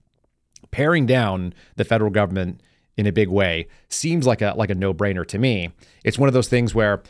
[0.71, 2.61] paring down the federal government
[2.95, 5.71] in a big way seems like a like a no brainer to me.
[6.05, 7.03] It's one of those things where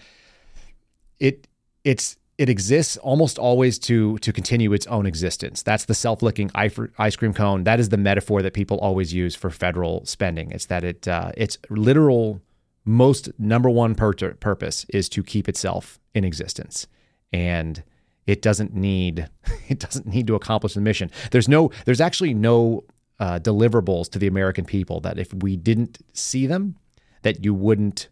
[1.20, 1.48] it
[1.84, 5.62] it's it exists almost always to to continue its own existence.
[5.62, 7.65] That's the self-licking ice cream cone.
[7.65, 10.49] That is the metaphor that people always use for federal spending.
[10.49, 12.41] It's that it uh, its literal
[12.84, 16.88] most number one pur- purpose is to keep itself in existence,
[17.32, 17.84] and
[18.25, 19.30] it doesn't need
[19.69, 21.12] it doesn't need to accomplish the mission.
[21.30, 22.86] There's no there's actually no
[23.19, 26.75] uh, deliverables to the American people that if we didn't see them,
[27.21, 28.10] that you wouldn't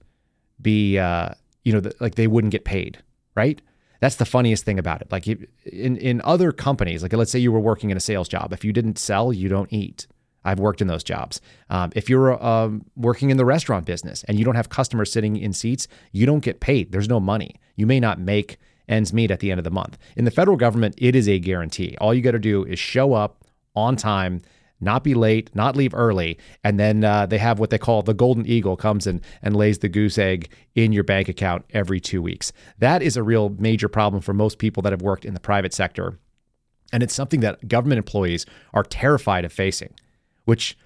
[0.61, 1.29] be uh,
[1.63, 3.01] you know the, like they wouldn't get paid,
[3.33, 3.59] right?
[3.99, 5.11] That's the funniest thing about it.
[5.11, 8.53] Like in in other companies, like let's say you were working in a sales job,
[8.53, 10.07] if you didn't sell, you don't eat.
[10.45, 11.41] I've worked in those jobs.
[11.69, 15.35] Um, if you're um, working in the restaurant business and you don't have customers sitting
[15.35, 16.91] in seats, you don't get paid.
[16.91, 17.55] There's no money.
[17.75, 18.57] You may not make
[18.87, 19.97] ends meet at the end of the month.
[20.15, 21.95] In the federal government, it is a guarantee.
[21.99, 24.41] All you got to do is show up on time
[24.81, 26.37] not be late, not leave early.
[26.63, 29.79] And then uh, they have what they call the golden eagle comes in and lays
[29.79, 32.51] the goose egg in your bank account every two weeks.
[32.77, 35.73] That is a real major problem for most people that have worked in the private
[35.73, 36.19] sector.
[36.91, 39.93] And it's something that government employees are terrified of facing,
[40.45, 40.77] which,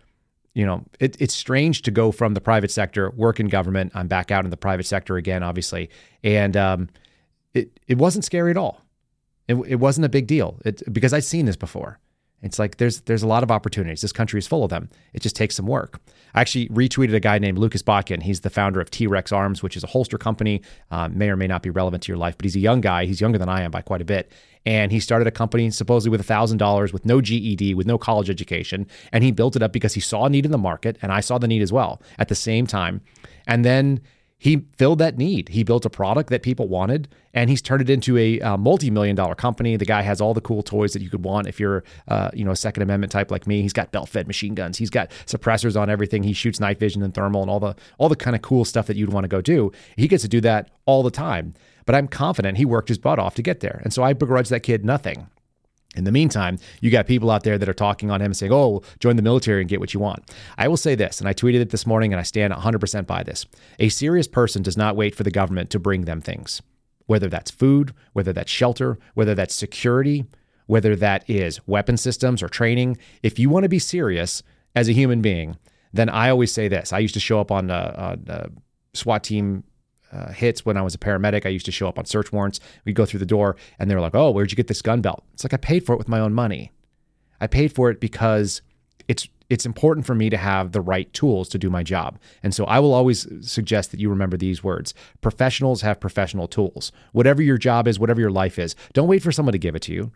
[0.54, 3.92] you know, it, it's strange to go from the private sector, work in government.
[3.96, 5.90] I'm back out in the private sector again, obviously.
[6.24, 6.90] And um,
[7.54, 8.82] it, it wasn't scary at all.
[9.48, 12.00] It, it wasn't a big deal it, because I'd seen this before.
[12.44, 14.02] It's like there's there's a lot of opportunities.
[14.02, 14.90] This country is full of them.
[15.14, 16.00] It just takes some work.
[16.36, 18.22] I actually retweeted a guy named Lucas Botkin.
[18.22, 20.62] He's the founder of T Rex Arms, which is a holster company.
[20.92, 23.06] Uh, may or may not be relevant to your life, but he's a young guy.
[23.06, 24.32] He's younger than I am by quite a bit.
[24.66, 28.88] And he started a company supposedly with $1,000 with no GED, with no college education.
[29.12, 30.98] And he built it up because he saw a need in the market.
[31.02, 33.02] And I saw the need as well at the same time.
[33.46, 34.02] And then
[34.44, 35.48] he filled that need.
[35.48, 39.16] He built a product that people wanted, and he's turned it into a uh, multi-million
[39.16, 39.78] dollar company.
[39.78, 42.44] The guy has all the cool toys that you could want if you're, uh, you
[42.44, 43.62] know, a Second Amendment type like me.
[43.62, 44.78] He's got belt-fed machine guns.
[44.78, 46.24] He's got suppressors on everything.
[46.24, 48.86] He shoots night vision and thermal and all the all the kind of cool stuff
[48.88, 49.72] that you'd want to go do.
[49.96, 51.54] He gets to do that all the time.
[51.86, 54.50] But I'm confident he worked his butt off to get there, and so I begrudge
[54.50, 55.28] that kid nothing.
[55.96, 58.52] In the meantime, you got people out there that are talking on him and saying,
[58.52, 60.32] oh, join the military and get what you want.
[60.58, 63.24] I will say this, and I tweeted it this morning, and I stand 100% by
[63.24, 63.46] this.
[63.80, 66.62] A serious person does not wait for the government to bring them things,
[67.06, 70.26] whether that's food, whether that's shelter, whether that's security,
[70.66, 72.98] whether that is weapon systems or training.
[73.22, 74.42] If you want to be serious
[74.76, 75.58] as a human being,
[75.92, 76.92] then I always say this.
[76.92, 78.50] I used to show up on a, a, a
[78.94, 79.64] SWAT team
[80.14, 81.46] uh, hits when I was a paramedic.
[81.46, 82.60] I used to show up on search warrants.
[82.86, 85.02] We'd go through the door and they were like, oh, where'd you get this gun
[85.02, 85.24] belt?
[85.34, 86.72] It's like I paid for it with my own money.
[87.42, 88.62] I paid for it because
[89.08, 92.18] it's it's important for me to have the right tools to do my job.
[92.42, 94.94] And so I will always suggest that you remember these words.
[95.22, 96.92] Professionals have professional tools.
[97.12, 99.82] Whatever your job is, whatever your life is, don't wait for someone to give it
[99.84, 100.12] to you.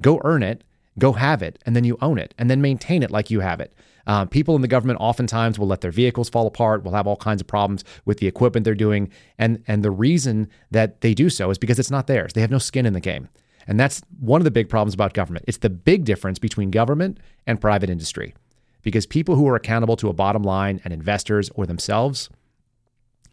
[0.00, 0.64] Go earn it,
[0.98, 3.60] go have it, and then you own it, and then maintain it like you have
[3.60, 3.74] it.
[4.06, 7.16] Um, people in the government oftentimes will let their vehicles fall apart, will have all
[7.16, 9.10] kinds of problems with the equipment they're doing.
[9.38, 12.32] And, and the reason that they do so is because it's not theirs.
[12.32, 13.28] They have no skin in the game.
[13.66, 15.44] And that's one of the big problems about government.
[15.46, 18.34] It's the big difference between government and private industry.
[18.82, 22.30] Because people who are accountable to a bottom line and investors or themselves,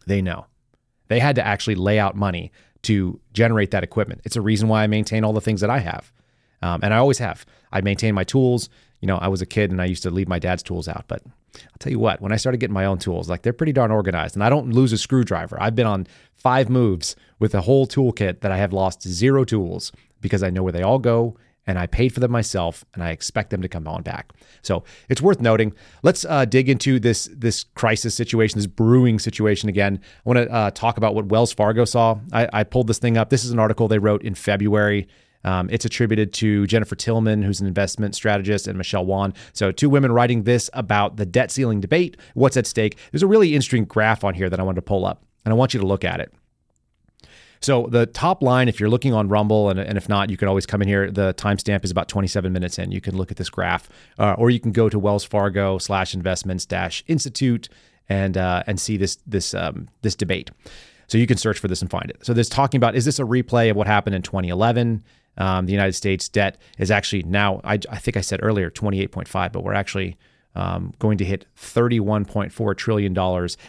[0.06, 0.46] they know.
[1.08, 2.52] They had to actually lay out money
[2.82, 4.20] to generate that equipment.
[4.24, 6.12] It's a reason why I maintain all the things that I have.
[6.62, 7.46] Um, and I always have.
[7.72, 8.68] I maintain my tools
[9.00, 11.04] you know, I was a kid and I used to leave my dad's tools out.
[11.08, 13.72] But I'll tell you what, when I started getting my own tools, like they're pretty
[13.72, 15.60] darn organized and I don't lose a screwdriver.
[15.60, 19.92] I've been on five moves with a whole toolkit that I have lost zero tools
[20.20, 23.10] because I know where they all go and I paid for them myself and I
[23.10, 24.32] expect them to come on back.
[24.62, 25.74] So it's worth noting.
[26.02, 30.00] Let's uh, dig into this this crisis situation, this brewing situation again.
[30.02, 32.18] I want to uh, talk about what Wells Fargo saw.
[32.32, 33.28] I, I pulled this thing up.
[33.28, 35.08] This is an article they wrote in February.
[35.44, 39.34] Um, it's attributed to Jennifer Timmerman, who's an investment strategist, and Michelle Wan.
[39.52, 42.98] So, two women writing this about the debt ceiling debate, what's at stake.
[43.12, 45.56] There's a really interesting graph on here that I wanted to pull up, and I
[45.56, 46.32] want you to look at it.
[47.60, 50.48] So the top line, if you're looking on Rumble, and, and if not, you can
[50.48, 51.10] always come in here.
[51.10, 52.92] The timestamp is about 27 minutes in.
[52.92, 56.14] You can look at this graph, uh, or you can go to Wells Fargo slash
[56.14, 57.68] investments dash institute
[58.08, 60.50] and uh, and see this this um, this debate.
[61.08, 62.18] So you can search for this and find it.
[62.24, 65.02] So this talking about is this a replay of what happened in 2011?
[65.38, 69.52] Um, the United States debt is actually now, I, I think I said earlier, 28.5,
[69.52, 70.16] but we're actually
[70.54, 73.16] um, going to hit $31.4 trillion.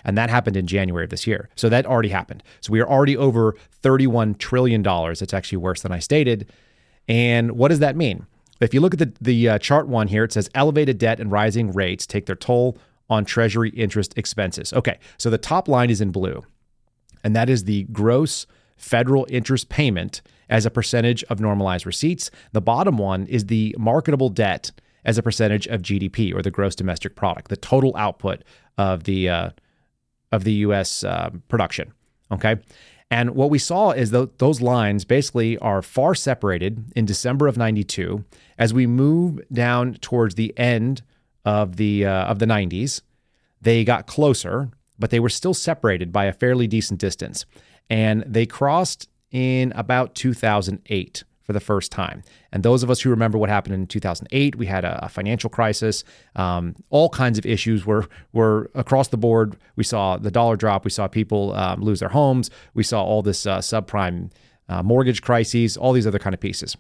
[0.04, 1.50] And that happened in January of this year.
[1.56, 2.44] So that already happened.
[2.62, 4.84] So we are already over $31 trillion.
[4.86, 6.52] It's actually worse than I stated.
[7.08, 8.26] And what does that mean?
[8.60, 11.32] If you look at the, the uh, chart one here, it says elevated debt and
[11.32, 12.78] rising rates take their toll
[13.10, 14.74] on Treasury interest expenses.
[14.74, 16.44] Okay, so the top line is in blue,
[17.24, 18.46] and that is the gross
[18.78, 22.32] federal interest payment as a percentage of normalized receipts.
[22.52, 24.72] The bottom one is the marketable debt
[25.06, 28.44] as a percentage of GDP or the gross domestic product, the total output
[28.78, 29.50] of the uh,
[30.32, 31.04] of the U.S.
[31.04, 31.94] Uh, production.
[32.32, 32.58] Okay.
[33.12, 37.58] And what we saw is that those lines basically are far separated in December of
[37.58, 38.24] 92
[38.60, 41.02] as we move down towards the end
[41.44, 43.02] of the uh, of the 90s.
[43.62, 47.46] They got closer, but they were still separated by a fairly decent distance.
[47.90, 52.22] And they crossed in about 2008 for the first time.
[52.52, 55.50] And those of us who remember what happened in 2008, we had a, a financial
[55.50, 56.04] crisis.
[56.36, 59.58] Um, all kinds of issues were were across the board.
[59.76, 60.86] We saw the dollar drop.
[60.86, 62.52] We saw people um, lose their homes.
[62.76, 64.30] We saw all this uh, subprime
[64.68, 65.76] uh, mortgage crises.
[65.76, 66.78] All these other kind of pieces.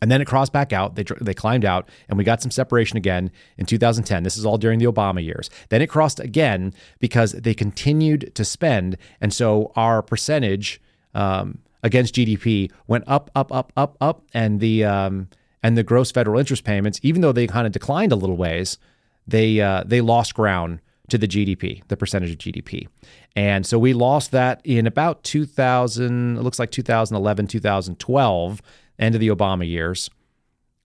[0.00, 0.94] And then it crossed back out.
[0.94, 4.22] They, they climbed out, and we got some separation again in 2010.
[4.22, 5.50] This is all during the Obama years.
[5.68, 8.96] Then it crossed again because they continued to spend.
[9.20, 10.80] And so our percentage
[11.16, 15.28] um, against GDP went up, up, up, up, up, and the um,
[15.62, 18.78] and the gross federal interest payments, even though they kind of declined a little ways,
[19.26, 22.88] they uh, they lost ground to the GDP, the percentage of GDP.
[23.34, 28.62] And so we lost that in about 2000, it looks like 2011, 2012,
[28.98, 30.10] end of the Obama years.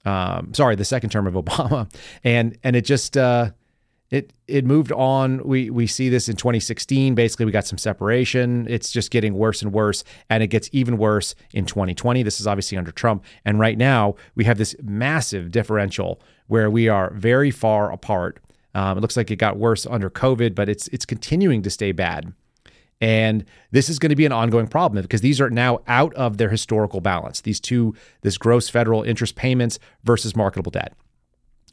[0.06, 1.92] Um, sorry, the second term of Obama,
[2.24, 3.52] and and it just uh,
[4.12, 5.42] it it moved on.
[5.44, 7.16] We we see this in 2016.
[7.16, 8.68] Basically, we got some separation.
[8.70, 12.22] It's just getting worse and worse, and it gets even worse in 2020.
[12.22, 16.90] This is obviously under Trump, and right now we have this massive differential where we
[16.90, 18.40] are very far apart.
[18.76, 21.94] Um, it looks like it got worse under COVID, but it's it's continuing to stay
[21.94, 22.34] bad.
[23.00, 26.38] And this is going to be an ongoing problem because these are now out of
[26.38, 27.42] their historical balance.
[27.42, 30.94] These two, this gross federal interest payments versus marketable debt.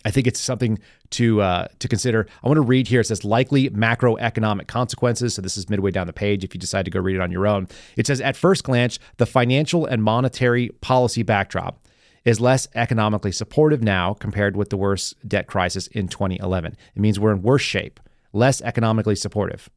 [0.05, 0.79] I think it's something
[1.11, 2.27] to uh, to consider.
[2.43, 3.01] I want to read here.
[3.01, 5.35] It says likely macroeconomic consequences.
[5.35, 6.45] So this is midway down the page.
[6.45, 8.99] If you decide to go read it on your own, it says at first glance
[9.17, 11.85] the financial and monetary policy backdrop
[12.25, 16.77] is less economically supportive now compared with the worst debt crisis in 2011.
[16.95, 18.01] It means we're in worse shape,
[18.33, 19.71] less economically supportive,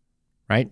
[0.50, 0.70] right?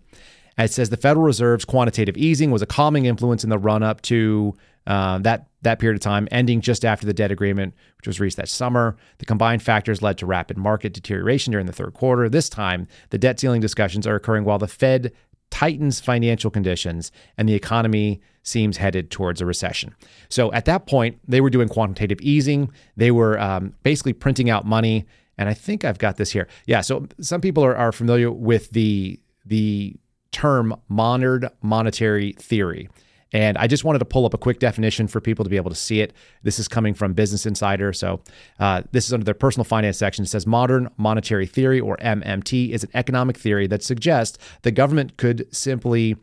[0.57, 4.01] It says the Federal Reserve's quantitative easing was a calming influence in the run up
[4.03, 4.53] to
[4.87, 8.37] uh, that that period of time, ending just after the debt agreement, which was reached
[8.37, 8.95] that summer.
[9.17, 12.29] The combined factors led to rapid market deterioration during the third quarter.
[12.29, 15.11] This time, the debt ceiling discussions are occurring while the Fed
[15.49, 19.95] tightens financial conditions and the economy seems headed towards a recession.
[20.29, 22.71] So at that point, they were doing quantitative easing.
[22.95, 25.05] They were um, basically printing out money.
[25.37, 26.47] And I think I've got this here.
[26.65, 26.81] Yeah.
[26.81, 29.95] So some people are, are familiar with the the
[30.31, 32.89] term monitored monetary theory.
[33.31, 35.69] And I just wanted to pull up a quick definition for people to be able
[35.69, 36.13] to see it.
[36.43, 37.93] This is coming from Business Insider.
[37.93, 38.21] So
[38.59, 40.23] uh, this is under their personal finance section.
[40.23, 45.17] It says modern monetary theory, or MMT, is an economic theory that suggests the government
[45.17, 46.15] could simply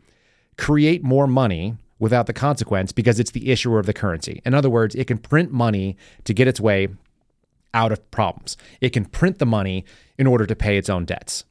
[0.57, 4.41] create more money without the consequence because it's the issuer of the currency.
[4.45, 6.89] In other words, it can print money to get its way
[7.73, 8.57] out of problems.
[8.81, 9.85] It can print the money
[10.17, 11.45] in order to pay its own debts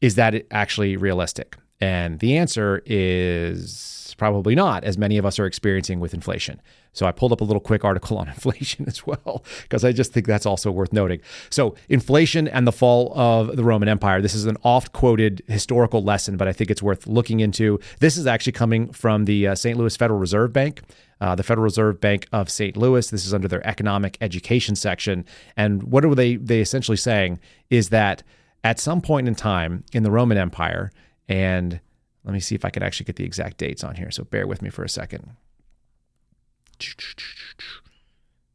[0.00, 1.56] is that actually realistic?
[1.80, 6.60] And the answer is probably not, as many of us are experiencing with inflation.
[6.92, 10.12] So I pulled up a little quick article on inflation as well, because I just
[10.12, 11.20] think that's also worth noting.
[11.48, 14.20] So, inflation and the fall of the Roman Empire.
[14.20, 17.80] This is an oft quoted historical lesson, but I think it's worth looking into.
[18.00, 19.78] This is actually coming from the uh, St.
[19.78, 20.82] Louis Federal Reserve Bank.
[21.22, 22.78] Uh, the Federal Reserve Bank of St.
[22.78, 23.08] Louis.
[23.10, 25.26] This is under their economic education section.
[25.54, 28.22] And what are they they essentially saying is that
[28.64, 30.90] at some point in time in the Roman Empire,
[31.30, 31.80] and
[32.24, 34.10] let me see if I can actually get the exact dates on here.
[34.10, 35.30] So bear with me for a second.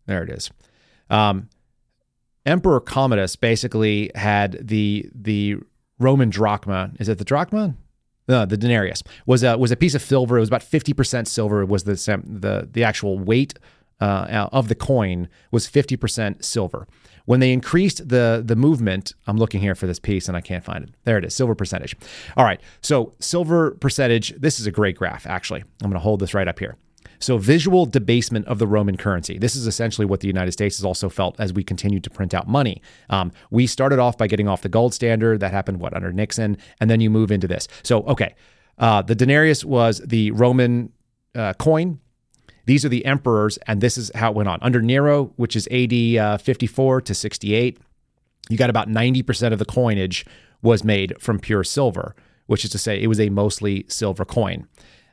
[0.05, 0.51] There it is.
[1.09, 1.49] Um,
[2.45, 5.57] Emperor Commodus basically had the the
[5.97, 6.91] Roman drachma.
[6.99, 7.75] Is it the drachma?
[8.27, 10.37] No, the denarius was a was a piece of silver.
[10.37, 11.61] It was about fifty percent silver.
[11.61, 11.93] It was the
[12.25, 13.57] the the actual weight
[13.99, 16.87] uh, of the coin was fifty percent silver.
[17.25, 20.63] When they increased the the movement, I'm looking here for this piece and I can't
[20.63, 20.89] find it.
[21.05, 21.95] There it is, silver percentage.
[22.37, 24.33] All right, so silver percentage.
[24.39, 25.25] This is a great graph.
[25.25, 26.75] Actually, I'm going to hold this right up here.
[27.19, 29.37] So, visual debasement of the Roman currency.
[29.37, 32.33] This is essentially what the United States has also felt as we continued to print
[32.33, 32.81] out money.
[33.09, 35.39] Um, we started off by getting off the gold standard.
[35.39, 36.57] That happened, what, under Nixon?
[36.79, 37.67] And then you move into this.
[37.83, 38.35] So, okay,
[38.77, 40.91] uh, the denarius was the Roman
[41.33, 41.99] uh, coin.
[42.65, 44.59] These are the emperors, and this is how it went on.
[44.61, 47.79] Under Nero, which is AD uh, 54 to 68,
[48.49, 50.25] you got about 90% of the coinage
[50.61, 52.15] was made from pure silver,
[52.47, 54.67] which is to say, it was a mostly silver coin.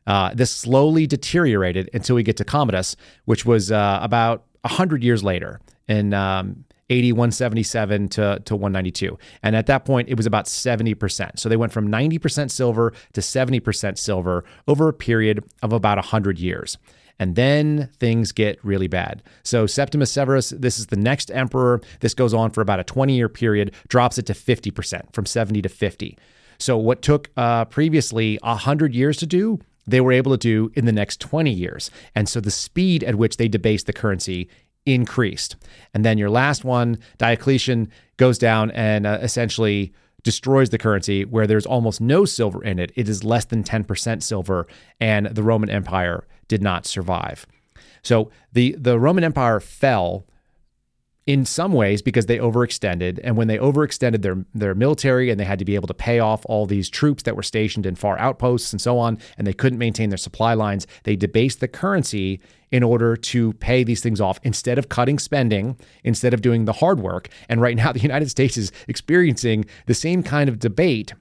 [0.07, 5.23] Uh, this slowly deteriorated until we get to Commodus, which was uh, about 100 years
[5.23, 9.19] later in um, 80, 177 to, to 192.
[9.43, 11.39] And at that point, it was about 70%.
[11.39, 16.39] So they went from 90% silver to 70% silver over a period of about 100
[16.39, 16.79] years.
[17.23, 19.23] And then things get really bad.
[19.45, 21.81] So Septimus Severus, this is the next emperor.
[22.01, 25.63] This goes on for about a 20 year period, drops it to 50%, from 70
[25.63, 26.19] to 50.
[26.59, 30.85] So what took uh, previously 100 years to do, they were able to do in
[30.85, 31.93] the next 20 years.
[32.17, 34.49] And so the speed at which they debased the currency
[34.85, 35.55] increased.
[35.95, 41.47] And then your last one, Diocletian, goes down and uh, essentially destroys the currency where
[41.47, 42.93] there's almost no silver in it.
[42.95, 44.67] It is less than 10% silver,
[45.01, 47.47] and the Roman Empire did not survive.
[48.03, 50.27] So the, the Roman Empire fell
[51.27, 55.45] in some ways because they overextended and when they overextended their their military and they
[55.45, 58.19] had to be able to pay off all these troops that were stationed in far
[58.19, 62.41] outposts and so on and they couldn't maintain their supply lines they debased the currency
[62.73, 66.73] in order to pay these things off instead of cutting spending instead of doing the
[66.73, 71.13] hard work and right now the United States is experiencing the same kind of debate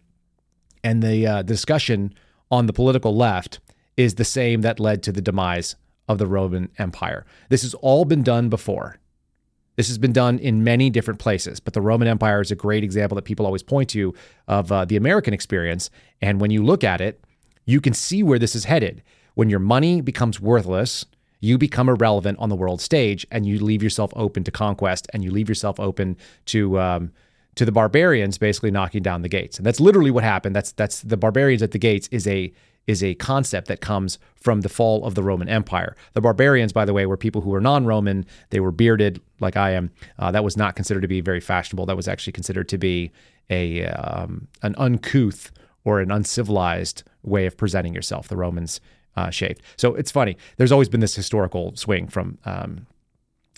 [0.83, 2.13] and the uh, discussion
[2.49, 3.59] on the political left
[3.97, 5.75] is the same that led to the demise
[6.07, 7.25] of the Roman Empire.
[7.49, 8.97] This has all been done before.
[9.75, 12.83] This has been done in many different places, but the Roman Empire is a great
[12.83, 14.13] example that people always point to
[14.47, 15.89] of uh, the American experience.
[16.21, 17.23] And when you look at it,
[17.65, 19.01] you can see where this is headed.
[19.35, 21.05] When your money becomes worthless,
[21.39, 25.23] you become irrelevant on the world stage and you leave yourself open to conquest and
[25.23, 26.17] you leave yourself open
[26.47, 27.11] to um,
[27.55, 29.57] to the barbarians basically knocking down the gates.
[29.57, 30.55] And that's literally what happened.
[30.55, 32.53] That's that's the barbarians at the gates is a
[32.87, 35.95] is a concept that comes from the fall of the Roman Empire.
[36.13, 38.25] The barbarians, by the way, were people who were non-Roman.
[38.49, 39.91] They were bearded, like I am.
[40.17, 41.85] Uh, that was not considered to be very fashionable.
[41.85, 43.11] That was actually considered to be
[43.49, 45.51] a um, an uncouth
[45.83, 48.27] or an uncivilized way of presenting yourself.
[48.27, 48.81] The Romans
[49.15, 49.61] uh, shaved.
[49.77, 50.37] So it's funny.
[50.57, 52.87] There's always been this historical swing from um,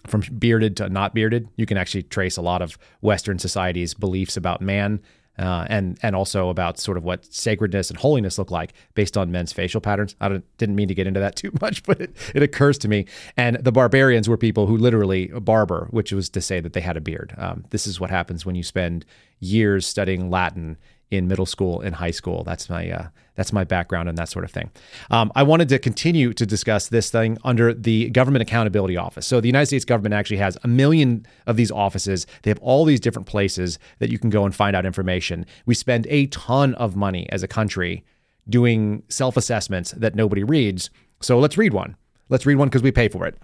[0.07, 1.47] from bearded to not bearded.
[1.55, 5.01] You can actually trace a lot of Western society's beliefs about man.
[5.39, 9.31] Uh, and and also about sort of what sacredness and holiness look like based on
[9.31, 10.15] men's facial patterns.
[10.21, 13.07] I didn't mean to get into that too much, but it, it occurs to me.
[13.35, 16.97] And the barbarians were people who literally barber, which was to say that they had
[16.97, 17.33] a beard.
[17.37, 19.05] Um, this is what happens when you spend
[19.39, 20.77] years studying Latin
[21.13, 22.43] in middle school and high school.
[22.43, 24.69] That's my uh, that's my background and that sort of thing.
[25.09, 29.25] Um, I wanted to continue to discuss this thing under the Government Accountability Office.
[29.25, 32.27] So the United States government actually has a million of these offices.
[32.43, 35.45] They have all these different places that you can go and find out information.
[35.65, 38.03] We spend a ton of money as a country
[38.47, 40.89] doing self assessments that nobody reads.
[41.21, 41.95] So let's read one.
[42.29, 43.37] Let's read one because we pay for it.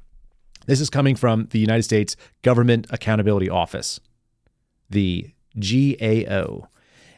[0.66, 4.00] This is coming from the United States Government Accountability Office,
[4.90, 6.68] the GAO.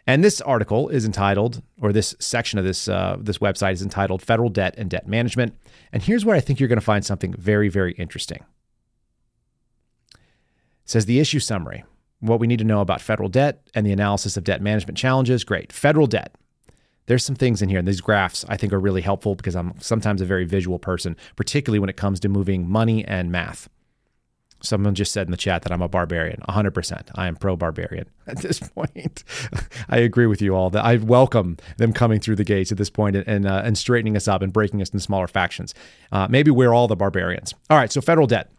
[0.07, 4.21] And this article is entitled, or this section of this uh, this website is entitled
[4.21, 5.55] "Federal Debt and Debt Management."
[5.91, 8.43] And here's where I think you're going to find something very, very interesting.
[10.13, 10.19] It
[10.85, 11.83] says the issue summary:
[12.19, 15.43] What we need to know about federal debt and the analysis of debt management challenges.
[15.43, 16.35] Great, federal debt.
[17.05, 19.73] There's some things in here, and these graphs I think are really helpful because I'm
[19.79, 23.69] sometimes a very visual person, particularly when it comes to moving money and math.
[24.61, 26.41] Someone just said in the chat that I'm a barbarian.
[26.47, 27.09] 100%.
[27.15, 29.23] I am pro barbarian at this point.
[29.89, 32.89] I agree with you all that I welcome them coming through the gates at this
[32.89, 35.73] point and, and, uh, and straightening us up and breaking us into smaller factions.
[36.11, 37.53] Uh, maybe we're all the barbarians.
[37.69, 38.51] All right, so federal debt.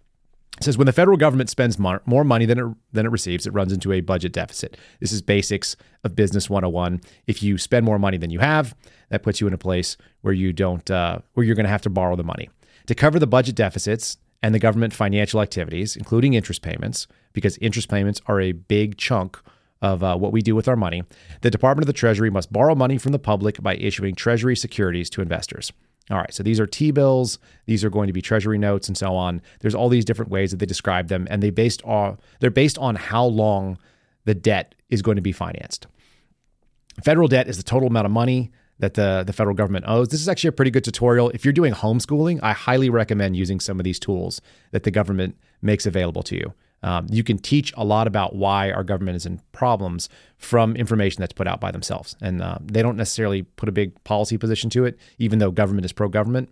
[0.59, 3.53] It says when the federal government spends more, money than it, than it receives, it
[3.53, 4.77] runs into a budget deficit.
[5.01, 7.01] This is basics of business 101.
[7.27, 8.77] If you spend more money than you have,
[9.09, 11.83] that puts you in a place where you don't uh, where you're going to have
[11.83, 12.51] to borrow the money.
[12.87, 17.89] To cover the budget deficits, and the government financial activities, including interest payments, because interest
[17.89, 19.39] payments are a big chunk
[19.81, 21.03] of uh, what we do with our money,
[21.41, 25.11] the Department of the Treasury must borrow money from the public by issuing Treasury securities
[25.11, 25.73] to investors.
[26.11, 28.97] All right, so these are T bills, these are going to be Treasury notes, and
[28.97, 29.41] so on.
[29.61, 32.79] There's all these different ways that they describe them, and they based on they're based
[32.79, 33.79] on how long
[34.25, 35.87] the debt is going to be financed.
[37.05, 38.51] Federal debt is the total amount of money
[38.83, 40.09] that the, the federal government owes.
[40.09, 41.31] This is actually a pretty good tutorial.
[41.31, 44.41] If you're doing homeschooling, I highly recommend using some of these tools
[44.73, 46.53] that the government makes available to you.
[46.83, 51.21] Um, you can teach a lot about why our government is in problems from information
[51.21, 52.17] that's put out by themselves.
[52.21, 55.85] And uh, they don't necessarily put a big policy position to it, even though government
[55.85, 56.49] is pro government.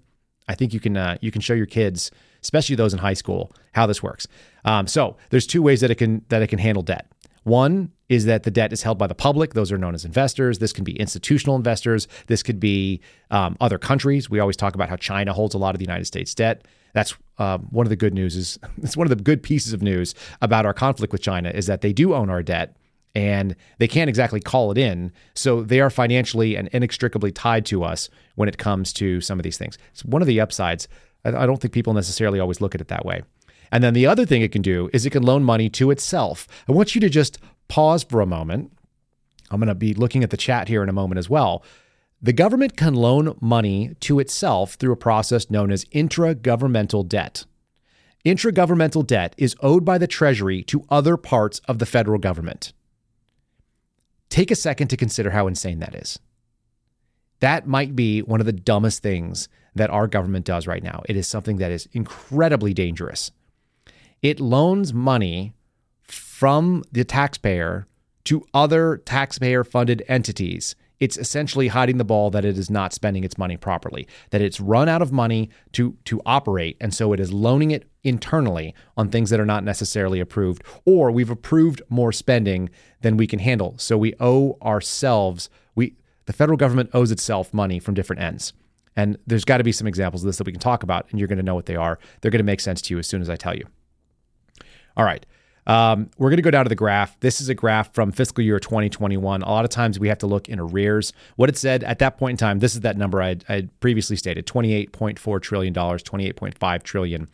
[0.47, 2.12] I think you can uh, you can show your kids,
[2.43, 4.28] especially those in high school, how this works.
[4.64, 7.07] Um, so there's two ways that it can that it can handle debt.
[7.45, 9.55] One is that the debt is held by the public.
[9.55, 10.59] Those are known as investors.
[10.59, 12.09] This can be institutional investors.
[12.26, 14.28] This could be um, other countries.
[14.28, 16.66] We always talk about how China holds a lot of the United States debt.
[16.93, 19.82] That's um, one of the good news is it's one of the good pieces of
[19.82, 22.76] news about our conflict with China is that they do own our debt
[23.14, 25.12] and they can't exactly call it in.
[25.34, 29.43] So they are financially and inextricably tied to us when it comes to some of
[29.43, 29.78] these things.
[29.93, 30.86] It's one of the upsides.
[31.24, 33.22] I don't think people necessarily always look at it that way.
[33.73, 36.47] And then the other thing it can do is it can loan money to itself.
[36.68, 38.73] I want you to just pause for a moment.
[39.51, 41.62] I'm going to be looking at the chat here in a moment as well.
[42.23, 47.47] The government can loan money to itself through a process known as intragovernmental debt.
[48.25, 52.73] Intragovernmental debt is owed by the Treasury to other parts of the federal government.
[54.29, 56.18] Take a second to consider how insane that is.
[57.41, 61.03] That might be one of the dumbest things that our government does right now.
[61.09, 63.31] It is something that is incredibly dangerous.
[64.23, 65.55] It loans money
[66.03, 67.87] from the taxpayer
[68.25, 70.75] to other taxpayer funded entities.
[70.99, 74.61] It's essentially hiding the ball that it is not spending its money properly, that it's
[74.61, 76.77] run out of money to, to operate.
[76.79, 81.11] And so it is loaning it internally on things that are not necessarily approved, or
[81.11, 82.68] we've approved more spending
[83.01, 83.75] than we can handle.
[83.79, 85.97] So we owe ourselves, we,
[86.27, 88.53] the federal government owes itself money from different ends.
[88.95, 91.18] And there's got to be some examples of this that we can talk about, and
[91.18, 91.99] you're going to know what they are.
[92.21, 93.64] They're going to make sense to you as soon as I tell you.
[94.97, 95.24] All right.
[95.66, 97.18] Um, we're going to go down to the graph.
[97.20, 99.43] This is a graph from fiscal year 2021.
[99.43, 101.12] A lot of times we have to look in arrears.
[101.36, 104.16] What it said at that point in time, this is that number I had previously
[104.16, 107.28] stated $28.4 trillion, 28.5 trillion.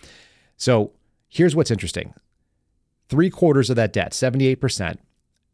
[0.56, 0.92] So
[1.28, 2.14] here's what's interesting
[3.08, 4.96] three quarters of that debt, 78%,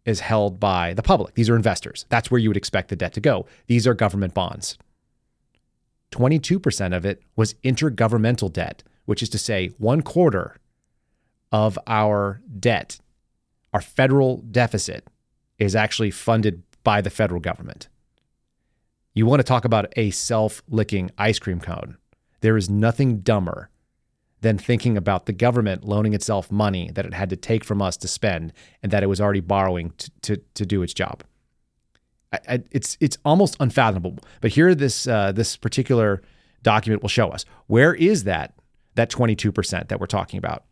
[0.05, 1.35] is held by the public.
[1.35, 2.07] These are investors.
[2.09, 3.47] That's where you would expect the debt to go.
[3.67, 4.79] These are government bonds.
[6.11, 10.57] 22% of it was intergovernmental debt, which is to say, one quarter
[11.53, 12.99] of our debt,
[13.73, 15.07] our federal deficit,
[15.59, 17.89] is actually funded by the federal government.
[19.15, 21.99] You want to talk about a self licking ice cream cone.
[22.41, 23.69] There is nothing dumber
[24.41, 27.97] than thinking about the government loaning itself money that it had to take from us
[27.97, 31.23] to spend and that it was already borrowing to, to, to do its job.
[32.33, 34.19] I, I, it's, it's almost unfathomable.
[34.41, 36.23] But here, this, uh, this particular
[36.63, 38.55] document will show us where is that,
[38.97, 40.65] that 22% that we're talking about?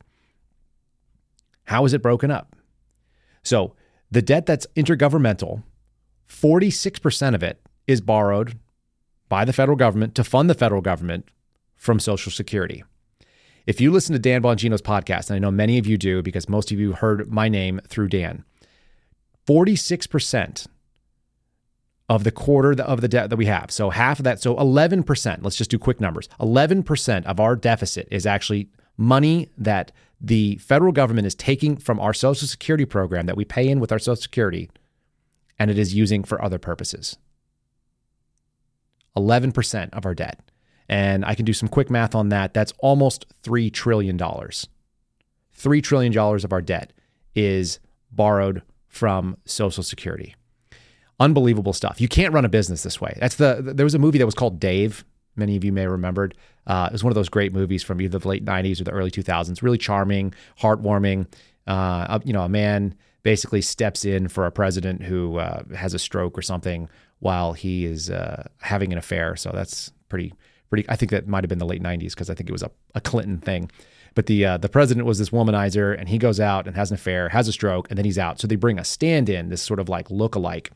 [1.71, 2.57] How is it broken up?
[3.45, 3.77] So
[4.11, 5.63] the debt that's intergovernmental,
[6.29, 8.59] 46% of it is borrowed
[9.29, 11.29] by the federal government to fund the federal government
[11.77, 12.83] from Social Security.
[13.69, 16.49] If you listen to Dan Bongino's podcast, and I know many of you do because
[16.49, 18.43] most of you heard my name through Dan,
[19.47, 20.67] 46%
[22.09, 23.71] of the quarter of the debt that we have.
[23.71, 26.29] So half of that, so 11%, let's just do quick numbers.
[26.41, 29.91] 11% of our deficit is actually money that
[30.21, 33.91] the federal government is taking from our Social Security program that we pay in with
[33.91, 34.71] our Social Security
[35.59, 37.17] and it is using for other purposes.
[39.17, 40.41] 11% of our debt.
[40.89, 42.55] And I can do some quick math on that.
[42.55, 44.19] That's almost $3 trillion.
[44.19, 44.63] $3
[45.83, 46.93] trillion of our debt
[47.35, 47.79] is
[48.11, 50.35] borrowed from Social Security.
[51.19, 52.01] Unbelievable stuff.
[52.01, 53.17] You can't run a business this way.
[53.21, 55.05] That's the there was a movie that was called Dave.
[55.37, 56.35] Many of you may remembered.
[56.67, 58.91] Uh, it was one of those great movies from either the late 90s or the
[58.91, 59.63] early 2000s.
[59.63, 61.27] Really charming, heartwarming.
[61.67, 65.99] Uh, you know, a man basically steps in for a president who uh, has a
[65.99, 66.89] stroke or something
[67.19, 69.37] while he is uh, having an affair.
[69.37, 70.33] So that's pretty,
[70.69, 70.89] pretty.
[70.89, 72.71] I think that might have been the late '90s because I think it was a,
[72.95, 73.71] a Clinton thing.
[74.15, 76.97] But the uh, the president was this womanizer, and he goes out and has an
[76.97, 78.41] affair, has a stroke, and then he's out.
[78.41, 80.73] So they bring a stand-in, this sort of like look-alike,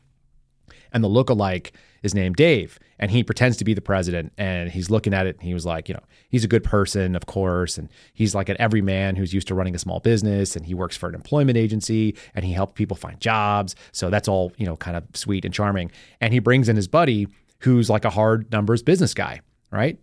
[0.95, 4.89] and the look-alike is named Dave, and he pretends to be the president, and he's
[4.89, 7.77] looking at it, and he was like, you know, he's a good person, of course,
[7.77, 10.95] and he's like an everyman who's used to running a small business, and he works
[10.95, 14.77] for an employment agency, and he helps people find jobs, so that's all you know,
[14.77, 15.91] kind of sweet and charming.
[16.21, 17.27] And he brings in his buddy,
[17.59, 19.41] who's like a hard numbers business guy,
[19.71, 19.99] right?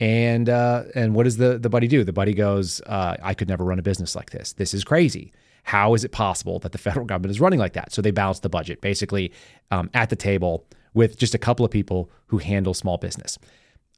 [0.00, 2.04] And uh, and what does the the buddy do?
[2.04, 4.52] The buddy goes, uh, I could never run a business like this.
[4.54, 5.32] This is crazy.
[5.64, 7.92] How is it possible that the federal government is running like that?
[7.92, 9.32] So they balance the budget basically
[9.70, 13.38] um, at the table with just a couple of people who handle small business.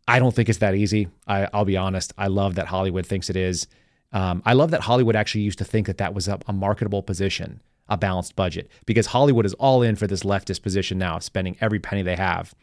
[0.09, 1.09] I don't think it's that easy.
[1.27, 2.13] I, will be honest.
[2.19, 3.67] I love that Hollywood thinks it is.
[4.13, 7.03] Um, I love that Hollywood actually used to think that that was a, a marketable
[7.03, 11.57] position, a balanced budget, because Hollywood is all in for this leftist position now, spending
[11.61, 12.55] every penny they have.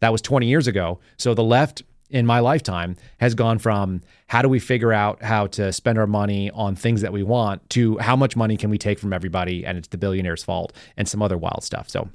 [0.00, 0.98] That was 20 years ago.
[1.16, 5.46] So the left in my lifetime has gone from how do we figure out how
[5.46, 8.78] to spend our money on things that we want to how much money can we
[8.78, 11.88] take from everybody and it's the billionaire's fault and some other wild stuff.
[11.88, 12.08] So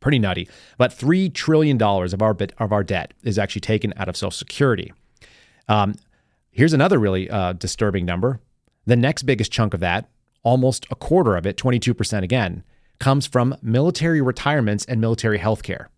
[0.00, 0.48] pretty nutty.
[0.76, 4.16] But three trillion dollars of our bit, of our debt is actually taken out of
[4.16, 4.92] Social Security.
[5.68, 5.94] Um,
[6.50, 8.40] here's another really uh, disturbing number.
[8.84, 10.10] The next biggest chunk of that,
[10.42, 12.64] almost a quarter of it, 22% again,
[12.98, 15.88] comes from military retirements and military health care.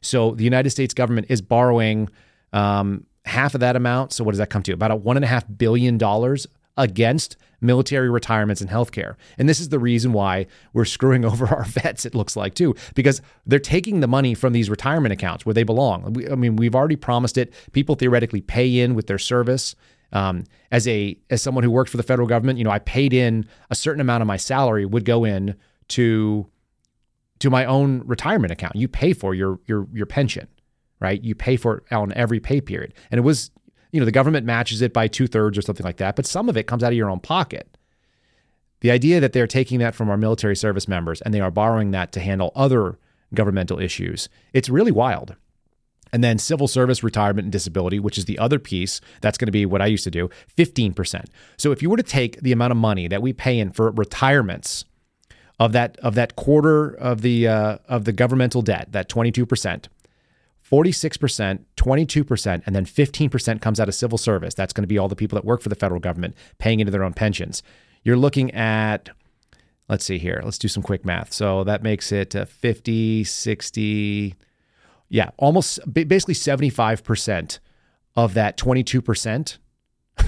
[0.00, 2.08] So the United States government is borrowing
[2.52, 4.12] um, half of that amount.
[4.12, 4.72] So what does that come to?
[4.72, 6.46] About a one and a half billion dollars
[6.76, 9.16] against military retirements and healthcare.
[9.38, 12.74] And this is the reason why we're screwing over our vets, it looks like, too,
[12.94, 16.12] because they're taking the money from these retirement accounts where they belong.
[16.12, 17.52] We, I mean, we've already promised it.
[17.72, 19.74] People theoretically pay in with their service.
[20.12, 23.12] Um, as a as someone who worked for the federal government, you know, I paid
[23.12, 25.54] in a certain amount of my salary would go in
[25.88, 26.48] to
[27.38, 28.74] to my own retirement account.
[28.74, 30.48] You pay for your your your pension,
[31.00, 31.22] right?
[31.22, 33.50] You pay for it on every pay period, and it was
[33.92, 36.48] you know, the government matches it by two thirds or something like that, but some
[36.48, 37.76] of it comes out of your own pocket.
[38.80, 41.90] The idea that they're taking that from our military service members and they are borrowing
[41.90, 42.98] that to handle other
[43.34, 45.36] governmental issues, it's really wild.
[46.12, 49.52] And then civil service retirement and disability, which is the other piece, that's going to
[49.52, 51.26] be what I used to do, 15%.
[51.56, 53.90] So if you were to take the amount of money that we pay in for
[53.90, 54.84] retirements
[55.60, 59.86] of that of that quarter of the uh, of the governmental debt, that 22%,
[60.70, 64.54] 46%, 22%, and then 15% comes out of civil service.
[64.54, 66.92] That's going to be all the people that work for the federal government paying into
[66.92, 67.62] their own pensions.
[68.04, 69.10] You're looking at,
[69.88, 71.32] let's see here, let's do some quick math.
[71.32, 74.34] So that makes it uh, 50, 60,
[75.08, 77.58] yeah, almost basically 75%
[78.14, 79.58] of that 22%.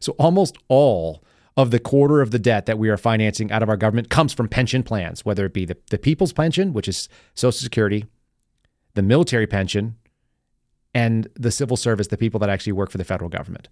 [0.00, 1.24] so almost all
[1.56, 4.32] of the quarter of the debt that we are financing out of our government comes
[4.32, 8.04] from pension plans, whether it be the, the people's pension, which is Social Security,
[8.94, 9.96] the military pension,
[10.94, 13.68] and the civil service, the people that actually work for the federal government.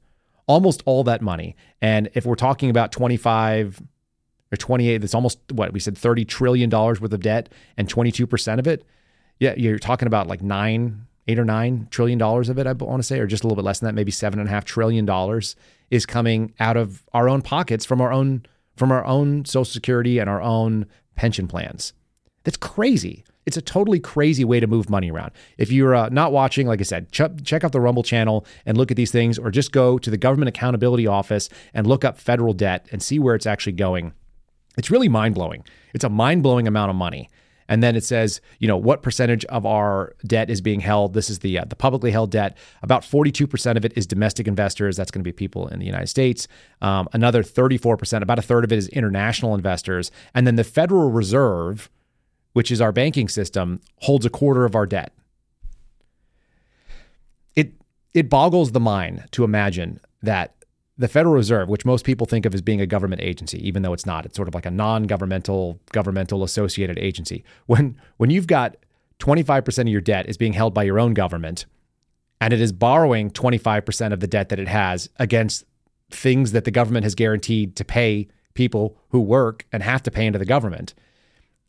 [0.46, 1.56] Almost all that money.
[1.82, 3.82] And if we're talking about 25
[4.52, 8.66] or 28, that's almost what we said $30 trillion worth of debt and 22% of
[8.66, 8.84] it.
[9.40, 13.02] Yeah, you're talking about like nine, eight or nine trillion dollars of it, I want
[13.02, 14.64] to say, or just a little bit less than that, maybe seven and a half
[14.64, 15.54] trillion dollars
[15.90, 18.44] is coming out of our own pockets from our own
[18.76, 21.92] from our own social security and our own pension plans.
[22.44, 23.24] That's crazy.
[23.49, 25.32] It's a totally crazy way to move money around.
[25.57, 28.76] If you're uh, not watching, like I said, ch- check out the Rumble channel and
[28.76, 32.18] look at these things, or just go to the Government Accountability Office and look up
[32.18, 34.12] federal debt and see where it's actually going.
[34.76, 35.64] It's really mind blowing.
[35.94, 37.30] It's a mind blowing amount of money.
[37.70, 41.14] And then it says, you know, what percentage of our debt is being held.
[41.14, 42.55] This is the uh, the publicly held debt.
[42.82, 44.99] About 42% of it is domestic investors.
[44.99, 46.49] That's going to be people in the United States.
[46.82, 50.11] Um, another 34%, about a third of it is international investors.
[50.34, 51.88] And then the Federal Reserve,
[52.53, 55.12] which is our banking system, holds a quarter of our debt.
[57.55, 57.72] It
[58.14, 60.55] it boggles the mind to imagine that
[60.96, 63.92] the Federal Reserve, which most people think of as being a government agency, even though
[63.92, 67.44] it's not, it's sort of like a non-governmental, governmental associated agency.
[67.66, 68.76] When when you've got
[69.20, 71.66] 25% of your debt is being held by your own government,
[72.40, 75.64] and it is borrowing 25% of the debt that it has against
[76.11, 80.26] things that the government has guaranteed to pay people who work and have to pay
[80.26, 80.94] into the government.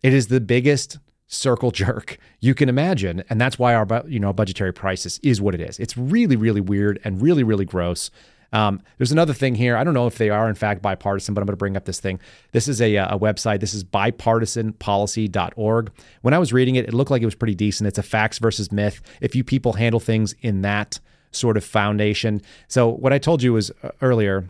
[0.01, 0.97] It is the biggest
[1.27, 5.55] circle jerk you can imagine, and that's why our you know budgetary crisis is what
[5.55, 5.79] it is.
[5.79, 8.11] It's really really weird and really really gross.
[8.51, 9.77] Um, there's another thing here.
[9.77, 11.85] I don't know if they are in fact bipartisan, but I'm going to bring up
[11.85, 12.19] this thing.
[12.51, 13.59] This is a, a website.
[13.59, 15.91] This is bipartisanpolicy.org.
[16.21, 17.87] When I was reading it, it looked like it was pretty decent.
[17.87, 19.01] It's a facts versus myth.
[19.21, 20.99] If you people handle things in that
[21.31, 22.41] sort of foundation.
[22.67, 24.49] So what I told you was uh, earlier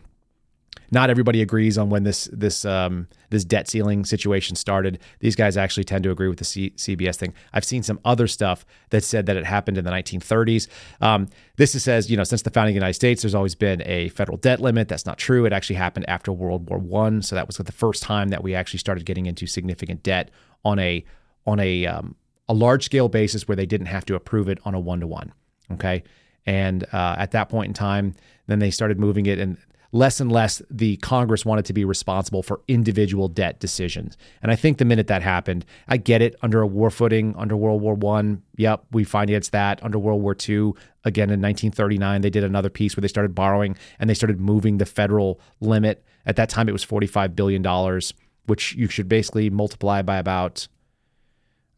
[0.91, 4.99] not everybody agrees on when this this um, this debt ceiling situation started.
[5.19, 7.33] These guys actually tend to agree with the C- CBS thing.
[7.53, 10.67] I've seen some other stuff that said that it happened in the 1930s.
[11.01, 11.27] Um,
[11.57, 14.09] this says you know since the founding of the United States, there's always been a
[14.09, 14.87] federal debt limit.
[14.87, 15.45] That's not true.
[15.45, 18.55] It actually happened after World War One, so that was the first time that we
[18.55, 20.31] actually started getting into significant debt
[20.63, 21.03] on a
[21.45, 22.15] on a um,
[22.47, 25.07] a large scale basis where they didn't have to approve it on a one to
[25.07, 25.33] one.
[25.71, 26.03] Okay.
[26.45, 28.15] And uh, at that point in time,
[28.47, 29.57] then they started moving it, and
[29.91, 34.17] less and less the Congress wanted to be responsible for individual debt decisions.
[34.41, 37.57] And I think the minute that happened, I get it under a war footing under
[37.57, 38.43] World War One.
[38.57, 40.73] Yep, we finance that under World War II.
[41.05, 44.77] Again, in 1939, they did another piece where they started borrowing and they started moving
[44.77, 46.03] the federal limit.
[46.25, 48.13] At that time, it was 45 billion dollars,
[48.45, 50.67] which you should basically multiply by about.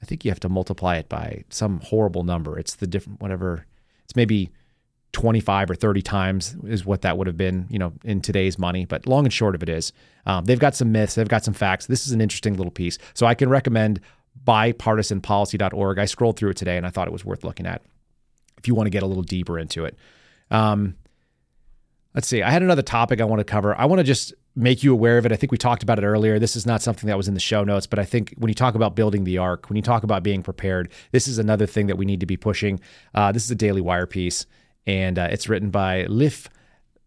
[0.01, 2.57] I think you have to multiply it by some horrible number.
[2.57, 3.67] It's the different whatever.
[4.03, 4.49] It's maybe
[5.13, 8.85] 25 or 30 times is what that would have been, you know, in today's money.
[8.85, 9.91] But long and short of it is,
[10.25, 11.87] um, they've got some myths, they've got some facts.
[11.87, 12.97] This is an interesting little piece.
[13.13, 13.99] So I can recommend
[14.45, 15.99] bipartisanpolicy.org.
[15.99, 17.81] I scrolled through it today and I thought it was worth looking at
[18.57, 19.97] if you want to get a little deeper into it.
[20.49, 20.95] Um,
[22.13, 22.41] let's see.
[22.41, 23.77] I had another topic I want to cover.
[23.77, 25.31] I want to just make you aware of it.
[25.31, 26.37] I think we talked about it earlier.
[26.37, 28.55] This is not something that was in the show notes, but I think when you
[28.55, 31.87] talk about building the ark, when you talk about being prepared, this is another thing
[31.87, 32.79] that we need to be pushing.
[33.15, 34.45] Uh, this is a Daily Wire piece
[34.85, 36.49] and uh, it's written by Leif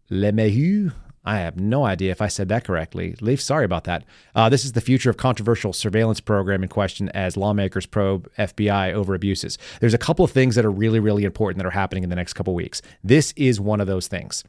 [0.09, 0.91] Le Mahieu.
[1.27, 3.15] I have no idea if I said that correctly.
[3.19, 4.03] Leif, sorry about that.
[4.35, 8.93] Uh, this is the future of controversial surveillance program in question as lawmakers probe FBI
[8.93, 9.57] over abuses.
[9.79, 12.15] There's a couple of things that are really, really important that are happening in the
[12.15, 12.83] next couple of weeks.
[13.03, 14.43] This is one of those things.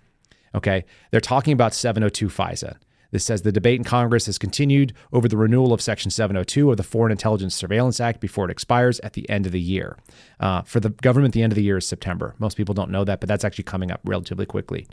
[0.54, 0.84] Okay.
[1.10, 2.76] They're talking about 702 FISA.
[3.10, 6.76] This says the debate in Congress has continued over the renewal of Section 702 of
[6.76, 9.96] the Foreign Intelligence Surveillance Act before it expires at the end of the year.
[10.40, 12.34] Uh, for the government, the end of the year is September.
[12.38, 14.86] Most people don't know that, but that's actually coming up relatively quickly.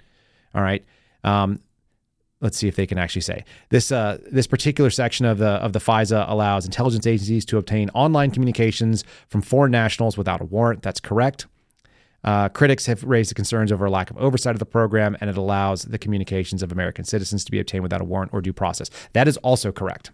[0.53, 0.84] All right.
[1.24, 1.59] Um,
[2.41, 3.91] let's see if they can actually say this.
[3.91, 8.30] Uh, this particular section of the of the FISA allows intelligence agencies to obtain online
[8.30, 10.84] communications from foreign nationals without a warrant.
[10.84, 11.47] That's correct.
[12.24, 15.38] Uh, critics have raised concerns over a lack of oversight of the program, and it
[15.38, 18.89] allows the communications of American citizens to be obtained without a warrant or due process.
[19.11, 20.11] That is also correct.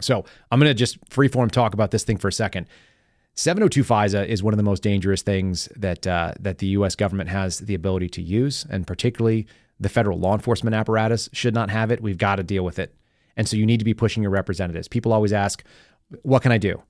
[0.00, 2.66] So I'm going to just freeform talk about this thing for a second.
[3.34, 6.94] 702 FISA is one of the most dangerous things that uh, that the U.S.
[6.94, 9.46] government has the ability to use, and particularly
[9.78, 12.00] the federal law enforcement apparatus should not have it.
[12.00, 12.94] We've got to deal with it,
[13.36, 14.88] and so you need to be pushing your representatives.
[14.88, 15.62] People always ask,
[16.22, 16.82] "What can I do?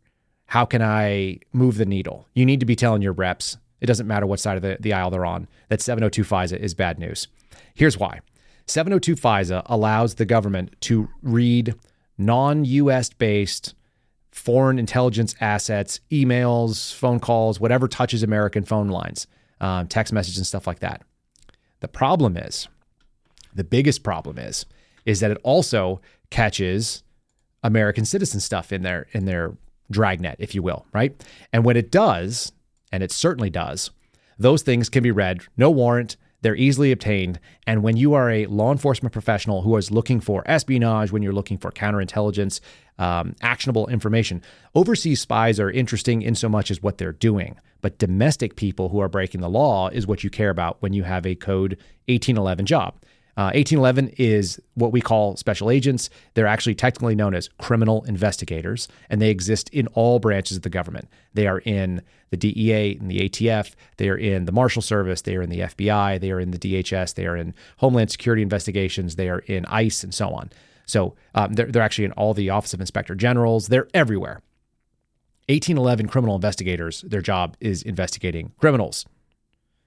[0.47, 3.57] How can I move the needle?" You need to be telling your reps
[3.87, 6.74] it doesn't matter what side of the, the aisle they're on, that 702 FISA is
[6.74, 7.28] bad news.
[7.74, 8.20] Here's why
[8.66, 11.74] 702 FISA allows the government to read
[12.18, 13.74] non US based
[14.32, 19.28] foreign intelligence assets, emails, phone calls, whatever touches American phone lines,
[19.61, 21.03] um, text messages, and stuff like that.
[21.80, 22.66] The problem is,
[23.55, 24.66] the biggest problem is,
[25.05, 27.05] is that it also catches
[27.62, 29.57] American citizen stuff in their in their
[29.93, 31.14] dragnet, if you will, right?
[31.53, 32.51] And when it does,
[32.93, 33.91] and it certainly does,
[34.39, 36.16] those things can be read, no warrant.
[36.43, 37.41] They're easily obtained.
[37.66, 41.32] And when you are a law enforcement professional who is looking for espionage, when you're
[41.32, 42.61] looking for counterintelligence,
[42.99, 44.43] um, actionable information,
[44.74, 47.59] overseas spies are interesting in so much as what they're doing.
[47.80, 51.05] But domestic people who are breaking the law is what you care about when you
[51.05, 51.78] have a code
[52.09, 52.95] 1811 job.
[53.39, 56.09] Uh, 1811 is what we call special agents.
[56.32, 60.70] They're actually technically known as criminal investigators, and they exist in all branches of the
[60.70, 61.09] government.
[61.34, 63.74] They are in the DEA and the ATF.
[63.99, 65.20] They are in the Marshal Service.
[65.20, 66.18] They are in the FBI.
[66.18, 67.14] They are in the DHS.
[67.14, 69.16] They are in Homeland Security investigations.
[69.16, 70.51] They are in ICE and so on.
[70.87, 73.66] So um, they're, they're actually in all the Office of Inspector Generals.
[73.66, 74.41] They're everywhere.
[75.49, 79.07] 1811 criminal investigators, their job is investigating criminals,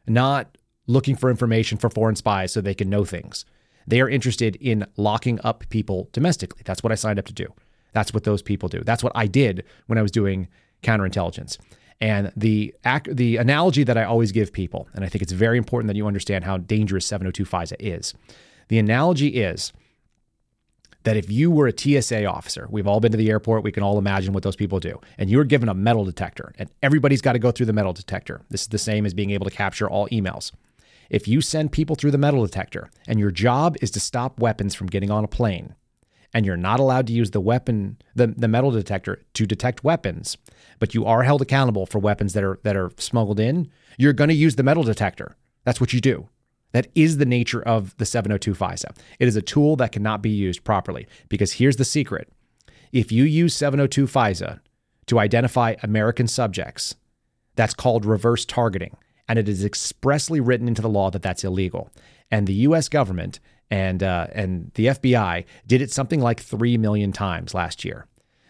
[0.08, 0.58] not
[0.90, 3.46] looking for information for foreign spies so they can know things.
[3.88, 6.62] They are interested in locking up people domestically.
[6.66, 7.48] That's what I signed up to do.
[7.94, 8.82] That's what those people do.
[8.82, 10.48] That's what I did when I was doing
[10.84, 11.58] counterintelligence.
[12.02, 12.74] And the
[13.06, 16.08] the analogy that I always give people, and I think it's very important that you
[16.08, 18.14] understand how dangerous 702 FISA is.
[18.70, 19.74] The analogy is
[21.04, 23.84] that if you were a TSA officer, we've all been to the airport, we can
[23.84, 27.34] all imagine what those people do, and you're given a metal detector, and everybody's got
[27.34, 28.42] to go through the metal detector.
[28.50, 30.52] This is the same as being able to capture all emails.
[31.10, 34.76] If you send people through the metal detector and your job is to stop weapons
[34.76, 35.76] from getting on a plane,
[36.34, 40.38] and you're not allowed to use the weapon the, the metal detector to detect weapons,
[40.78, 44.30] but you are held accountable for weapons that are that are smuggled in, you're going
[44.30, 45.36] to use the metal detector.
[45.64, 46.30] That's what you do.
[46.72, 48.96] That is the nature of the 702 FISA.
[49.18, 52.32] It is a tool that cannot be used properly because here's the secret.
[52.92, 54.60] If you use 702 FISA
[55.08, 56.96] to identify American subjects,
[57.56, 58.96] that's called reverse targeting
[59.30, 61.90] and it is expressly written into the law that that's illegal.
[62.32, 62.90] And the U.S.
[62.90, 63.40] government
[63.72, 68.08] and uh, and the FBI did it something like three million times last year.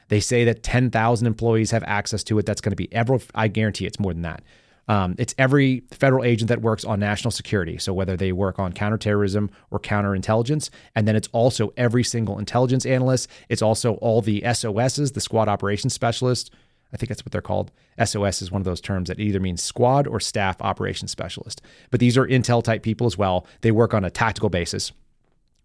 [0.07, 2.45] They say that 10,000 employees have access to it.
[2.45, 3.19] That's going to be every.
[3.35, 4.41] I guarantee it's more than that.
[4.87, 7.77] Um, it's every federal agent that works on national security.
[7.77, 12.87] So whether they work on counterterrorism or counterintelligence, and then it's also every single intelligence
[12.87, 13.29] analyst.
[13.49, 16.49] It's also all the SOSs, the squad operations specialists,
[16.93, 17.71] I think that's what they're called.
[18.03, 21.61] SOS is one of those terms that either means squad or staff operations specialist.
[21.91, 23.45] But these are intel type people as well.
[23.61, 24.91] They work on a tactical basis.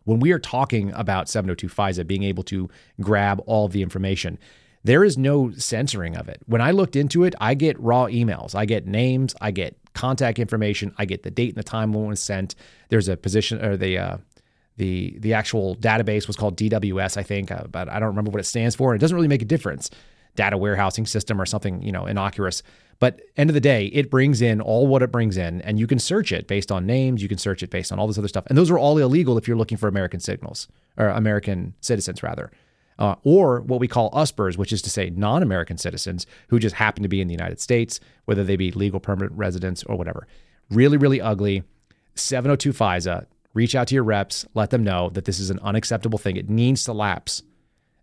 [0.04, 2.68] When we are talking about 702 FISA being able to
[3.00, 4.38] grab all the information,
[4.82, 6.42] there is no censoring of it.
[6.44, 10.38] When I looked into it, I get raw emails, I get names, I get contact
[10.38, 12.54] information, I get the date and the time when it was sent.
[12.90, 14.16] There's a position or the uh,
[14.76, 18.40] the the actual database was called DWS, I think, uh, but I don't remember what
[18.40, 18.94] it stands for.
[18.94, 19.88] It doesn't really make a difference
[20.34, 22.62] data warehousing system or something, you know, innocuous.
[22.98, 25.86] But end of the day, it brings in all what it brings in, and you
[25.86, 27.22] can search it based on names.
[27.22, 29.36] You can search it based on all this other stuff, and those are all illegal
[29.36, 32.50] if you're looking for American signals or American citizens rather,
[32.98, 37.02] uh, or what we call USPers, which is to say non-American citizens who just happen
[37.02, 40.26] to be in the United States, whether they be legal permanent residents or whatever.
[40.70, 41.64] Really, really ugly.
[42.14, 43.26] 702 FISA.
[43.54, 44.46] Reach out to your reps.
[44.54, 46.36] Let them know that this is an unacceptable thing.
[46.36, 47.42] It needs to lapse.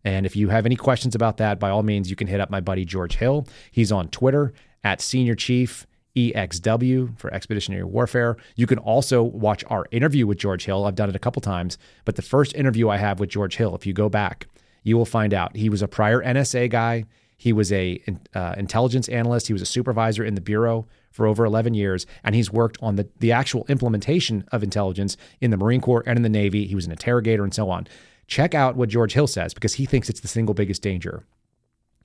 [0.04, 2.50] And if you have any questions about that, by all means, you can hit up
[2.50, 3.48] my buddy George Hill.
[3.72, 5.86] He's on Twitter at Senior Chief
[6.16, 8.38] EXW for Expeditionary Warfare.
[8.56, 10.86] You can also watch our interview with George Hill.
[10.86, 13.76] I've done it a couple times, but the first interview I have with George Hill,
[13.76, 14.48] if you go back,
[14.84, 17.06] you will find out he was a prior NSA guy.
[17.38, 18.02] He was a
[18.36, 19.48] uh, intelligence analyst.
[19.48, 22.96] He was a supervisor in the bureau for over 11 years, and he's worked on
[22.96, 26.68] the the actual implementation of intelligence in the Marine Corps and in the Navy.
[26.68, 27.88] He was an interrogator and so on.
[28.28, 31.26] Check out what George Hill says because he thinks it's the single biggest danger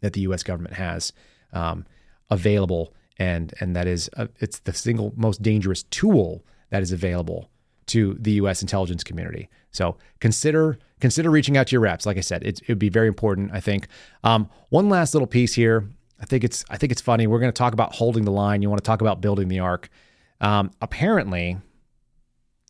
[0.01, 0.43] that the U.S.
[0.43, 1.13] government has
[1.53, 1.87] um,
[2.31, 7.51] available, and and that is uh, it's the single most dangerous tool that is available
[7.87, 8.63] to the U.S.
[8.63, 9.49] intelligence community.
[9.71, 12.07] So consider consider reaching out to your reps.
[12.07, 13.53] Like I said, it would be very important.
[13.53, 13.87] I think.
[14.25, 15.89] Um, one last little piece here.
[16.21, 17.27] I think it's I think it's funny.
[17.27, 18.63] We're going to talk about holding the line.
[18.63, 19.89] You want to talk about building the ark.
[20.41, 21.59] Um, apparently,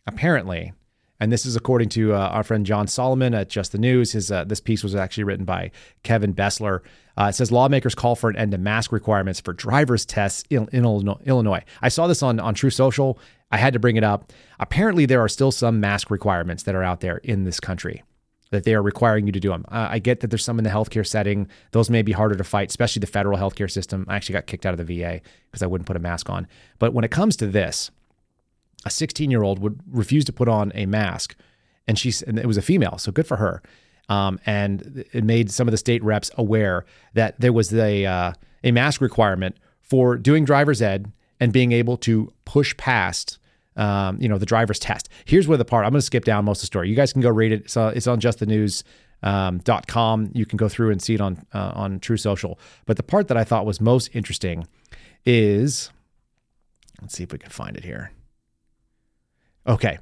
[0.07, 0.73] apparently,
[1.21, 4.13] and this is according to uh, our friend John Solomon at Just the News.
[4.13, 5.71] His uh, this piece was actually written by
[6.03, 6.81] Kevin Bessler.
[7.19, 10.69] Uh, it says lawmakers call for an end to mask requirements for driver's tests in,
[10.73, 11.63] in Illinois.
[11.81, 13.19] I saw this on on Truth Social.
[13.51, 14.33] I had to bring it up.
[14.59, 18.03] Apparently, there are still some mask requirements that are out there in this country
[18.51, 19.65] that they are requiring you to do them.
[19.69, 22.45] Uh, I get that there's some in the healthcare setting; those may be harder to
[22.45, 24.05] fight, especially the federal healthcare system.
[24.09, 26.47] I actually got kicked out of the VA because I wouldn't put a mask on.
[26.79, 27.91] But when it comes to this,
[28.87, 31.35] a 16 year old would refuse to put on a mask,
[31.87, 33.61] and she and it was a female, so good for her.
[34.09, 38.33] Um, and it made some of the state reps aware that there was a uh,
[38.63, 43.39] a mask requirement for doing driver's ed and being able to push past.
[43.75, 45.11] Um, you know the driver's test.
[45.27, 46.89] Here's where the part I'm going to skip down most of the story.
[46.89, 47.63] You guys can go read it.
[47.63, 48.93] It's, uh, it's on justthenews.com.
[49.23, 50.31] Um, dot com.
[50.35, 52.61] You can go through and see it on uh, on Truth Social.
[52.85, 54.69] But the part that I thought was most interesting
[55.25, 55.91] is,
[57.01, 58.13] let's see if we can find it here
[59.67, 59.99] Okay.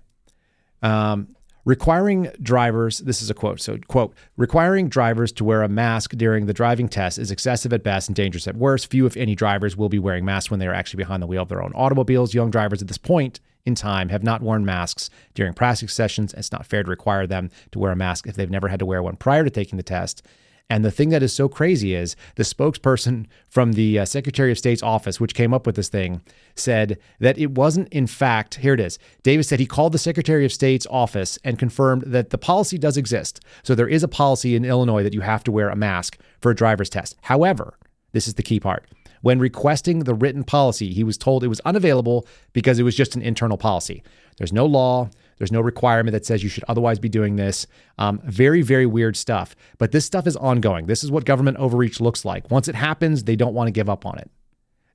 [0.82, 1.34] Um,
[1.64, 3.60] requiring drivers, this is a quote.
[3.60, 7.82] So, quote, requiring drivers to wear a mask during the driving test is excessive at
[7.82, 8.90] best and dangerous at worst.
[8.90, 11.42] Few, if any, drivers will be wearing masks when they are actually behind the wheel
[11.42, 12.34] of their own automobiles.
[12.34, 16.34] Young drivers at this point in time have not worn masks during practice sessions.
[16.34, 18.86] It's not fair to require them to wear a mask if they've never had to
[18.86, 20.22] wear one prior to taking the test.
[20.70, 24.58] And the thing that is so crazy is the spokesperson from the uh, Secretary of
[24.58, 26.22] State's office, which came up with this thing,
[26.56, 28.98] said that it wasn't, in fact, here it is.
[29.22, 32.96] Davis said he called the Secretary of State's office and confirmed that the policy does
[32.96, 33.40] exist.
[33.62, 36.50] So there is a policy in Illinois that you have to wear a mask for
[36.50, 37.16] a driver's test.
[37.22, 37.78] However,
[38.12, 38.86] this is the key part.
[39.20, 43.16] When requesting the written policy, he was told it was unavailable because it was just
[43.16, 44.02] an internal policy.
[44.38, 47.66] There's no law, there's no requirement that says you should otherwise be doing this.
[47.98, 49.56] Um, very, very weird stuff.
[49.78, 50.86] But this stuff is ongoing.
[50.86, 52.50] This is what government overreach looks like.
[52.50, 54.30] Once it happens, they don't want to give up on it.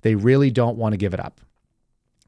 [0.01, 1.41] They really don't want to give it up.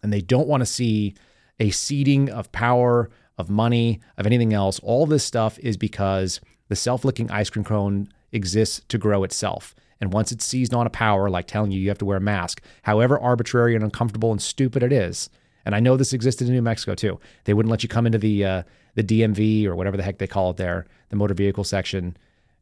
[0.03, 1.15] And they don't want to see
[1.59, 4.79] a ceding of power, of money, of anything else.
[4.79, 9.75] All this stuff is because the self licking ice cream cone exists to grow itself.
[9.99, 12.21] And once it's seized on a power, like telling you you have to wear a
[12.21, 15.29] mask, however arbitrary and uncomfortable and stupid it is,
[15.65, 17.19] and I know this existed in New Mexico too.
[17.45, 18.63] They wouldn't let you come into the uh,
[18.95, 22.17] the DMV or whatever the heck they call it there, the motor vehicle section.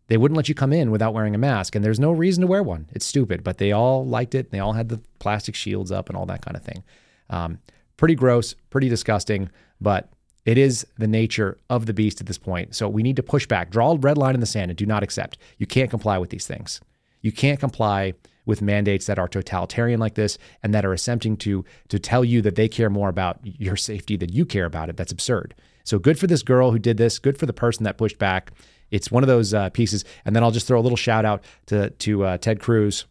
[0.07, 2.47] They wouldn't let you come in without wearing a mask, and there's no reason to
[2.47, 2.87] wear one.
[2.91, 4.49] It's stupid, but they all liked it.
[4.49, 6.83] They all had the plastic shields up and all that kind of thing.
[7.29, 7.59] Um,
[7.95, 10.11] pretty gross, pretty disgusting, but
[10.45, 12.73] it is the nature of the beast at this point.
[12.73, 14.85] So we need to push back, draw a red line in the sand, and do
[14.87, 15.37] not accept.
[15.59, 16.81] You can't comply with these things.
[17.21, 18.13] You can't comply
[18.45, 22.41] with mandates that are totalitarian like this and that are attempting to to tell you
[22.41, 24.97] that they care more about your safety than you care about it.
[24.97, 25.55] That's absurd.
[25.83, 27.19] So good for this girl who did this.
[27.19, 28.51] Good for the person that pushed back.
[28.91, 30.03] It's one of those uh, pieces.
[30.25, 33.05] And then I'll just throw a little shout out to to uh, Ted Cruz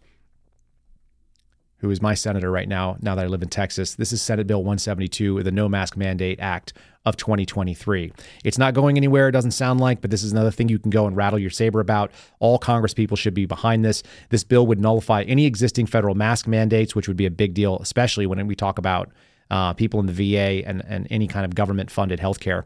[1.78, 3.94] who is my senator right now, now that I live in Texas.
[3.94, 6.72] This is Senate Bill 172, the No Mask Mandate Act
[7.04, 8.12] of 2023.
[8.44, 10.90] It's not going anywhere, it doesn't sound like, but this is another thing you can
[10.90, 12.10] go and rattle your saber about.
[12.40, 14.02] All Congress people should be behind this.
[14.30, 17.78] This bill would nullify any existing federal mask mandates, which would be a big deal,
[17.78, 19.10] especially when we talk about
[19.50, 22.64] uh, people in the VA and, and any kind of government funded healthcare.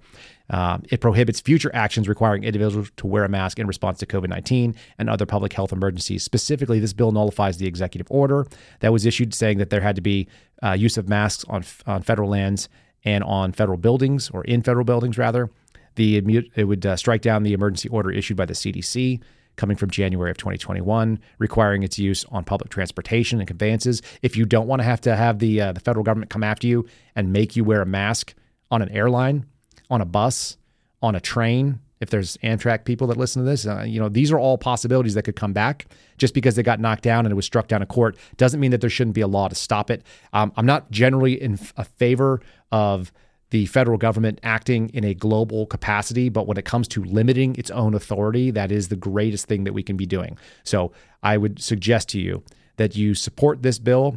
[0.50, 4.28] Uh, it prohibits future actions requiring individuals to wear a mask in response to COVID
[4.28, 6.22] 19 and other public health emergencies.
[6.22, 8.46] Specifically, this bill nullifies the executive order
[8.80, 10.28] that was issued saying that there had to be
[10.62, 12.68] uh, use of masks on, on federal lands
[13.04, 15.50] and on federal buildings, or in federal buildings, rather.
[15.96, 19.20] The, it would uh, strike down the emergency order issued by the CDC
[19.56, 24.02] coming from January of 2021, requiring its use on public transportation and conveyances.
[24.22, 26.66] If you don't want to have to have the uh, the federal government come after
[26.66, 28.34] you and make you wear a mask
[28.70, 29.46] on an airline,
[29.90, 30.56] on a bus,
[31.02, 34.32] on a train, if there's Amtrak people that listen to this, uh, you know, these
[34.32, 35.86] are all possibilities that could come back.
[36.18, 38.72] Just because they got knocked down and it was struck down in court doesn't mean
[38.72, 40.02] that there shouldn't be a law to stop it.
[40.32, 42.40] Um, I'm not generally in a favor
[42.72, 43.12] of
[43.52, 47.70] the federal government acting in a global capacity, but when it comes to limiting its
[47.70, 50.38] own authority, that is the greatest thing that we can be doing.
[50.64, 50.92] So
[51.22, 52.42] I would suggest to you
[52.78, 54.16] that you support this bill.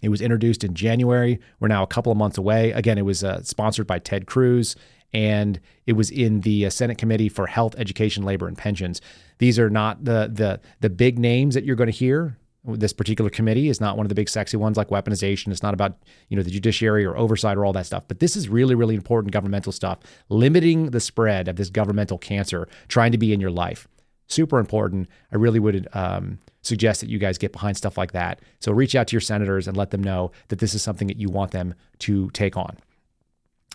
[0.00, 1.40] It was introduced in January.
[1.60, 2.72] We're now a couple of months away.
[2.72, 4.76] Again, it was uh, sponsored by Ted Cruz
[5.12, 9.02] and it was in the uh, Senate Committee for Health, Education, Labor, and Pensions.
[9.38, 13.30] These are not the the the big names that you're going to hear this particular
[13.30, 15.52] committee is not one of the big sexy ones like weaponization.
[15.52, 15.98] It's not about,
[16.28, 18.04] you know, the judiciary or oversight or all that stuff.
[18.08, 19.98] But this is really, really important governmental stuff.
[20.28, 23.86] Limiting the spread of this governmental cancer trying to be in your life.
[24.28, 25.08] Super important.
[25.30, 28.40] I really would um, suggest that you guys get behind stuff like that.
[28.60, 31.18] So reach out to your senators and let them know that this is something that
[31.18, 32.78] you want them to take on.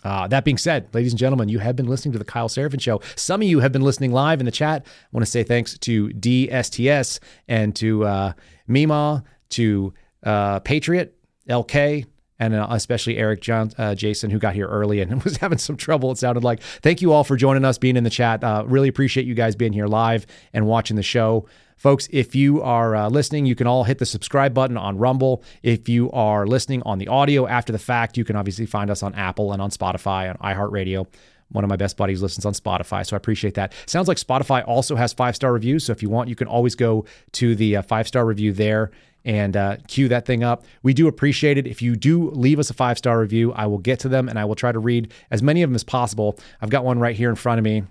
[0.02, 2.80] Uh, that being said, ladies and gentlemen, you have been listening to the Kyle Seraphin
[2.80, 3.02] Show.
[3.16, 4.86] Some of you have been listening live in the chat.
[4.86, 7.18] I want to say thanks to DSTS
[7.48, 8.32] and to uh,
[8.70, 9.92] Mima, to
[10.24, 11.16] uh, Patriot,
[11.48, 12.06] LK,
[12.38, 15.76] and uh, especially Eric John, uh, Jason, who got here early and was having some
[15.76, 16.62] trouble, it sounded like.
[16.62, 18.42] Thank you all for joining us, being in the chat.
[18.42, 21.46] Uh, really appreciate you guys being here live and watching the show.
[21.76, 25.42] Folks, if you are uh, listening, you can all hit the subscribe button on Rumble.
[25.62, 29.02] If you are listening on the audio after the fact, you can obviously find us
[29.02, 31.06] on Apple and on Spotify, on iHeartRadio.
[31.50, 33.72] One of my best buddies listens on Spotify, so I appreciate that.
[33.86, 35.84] Sounds like Spotify also has five star reviews.
[35.84, 38.90] So if you want, you can always go to the uh, five star review there
[39.24, 40.64] and uh, cue that thing up.
[40.82, 41.66] We do appreciate it.
[41.66, 44.38] If you do leave us a five star review, I will get to them and
[44.38, 46.38] I will try to read as many of them as possible.
[46.60, 47.82] I've got one right here in front of me.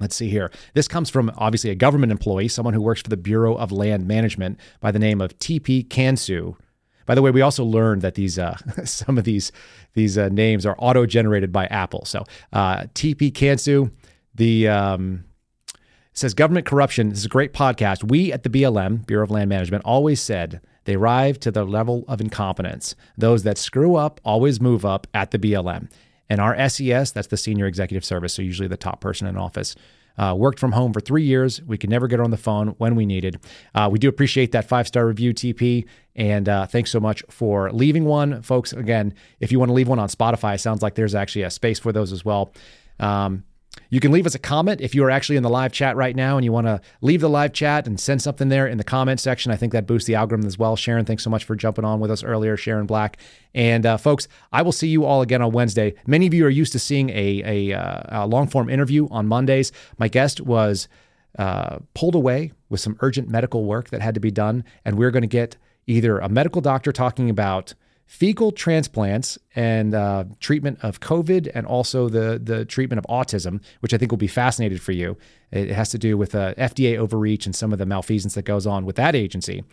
[0.00, 0.50] Let's see here.
[0.74, 4.06] This comes from obviously a government employee, someone who works for the Bureau of Land
[4.06, 6.56] Management by the name of TP Kansu.
[7.06, 9.52] By the way, we also learned that these uh, some of these
[9.94, 12.04] these uh, names are auto generated by Apple.
[12.04, 13.90] So uh, TP Kansu,
[14.34, 15.24] the um,
[16.12, 17.10] says government corruption.
[17.10, 18.04] This is a great podcast.
[18.04, 22.04] We at the BLM Bureau of Land Management always said they arrive to the level
[22.08, 22.94] of incompetence.
[23.16, 25.90] Those that screw up always move up at the BLM.
[26.28, 29.76] And our SES, that's the senior executive service, so usually the top person in office,
[30.18, 31.62] uh, worked from home for three years.
[31.62, 33.38] We could never get her on the phone when we needed.
[33.74, 35.86] Uh, we do appreciate that five star review, TP.
[36.14, 38.42] And uh, thanks so much for leaving one.
[38.42, 41.50] Folks, again, if you want to leave one on Spotify, sounds like there's actually a
[41.50, 42.52] space for those as well.
[43.00, 43.44] Um,
[43.90, 46.16] you can leave us a comment if you are actually in the live chat right
[46.16, 48.84] now and you want to leave the live chat and send something there in the
[48.84, 49.52] comment section.
[49.52, 50.76] I think that boosts the algorithm as well.
[50.76, 53.18] Sharon, thanks so much for jumping on with us earlier, Sharon Black.
[53.54, 55.94] And uh, folks, I will see you all again on Wednesday.
[56.06, 59.26] Many of you are used to seeing a, a, uh, a long form interview on
[59.26, 59.72] Mondays.
[59.98, 60.88] My guest was
[61.38, 65.10] uh, pulled away with some urgent medical work that had to be done, and we're
[65.10, 65.56] going to get
[65.86, 67.74] either a medical doctor talking about
[68.06, 73.94] fecal transplants and uh, treatment of COVID and also the the treatment of autism, which
[73.94, 75.16] I think will be fascinated for you.
[75.50, 78.66] It has to do with uh, FDA overreach and some of the malfeasance that goes
[78.66, 79.64] on with that agency.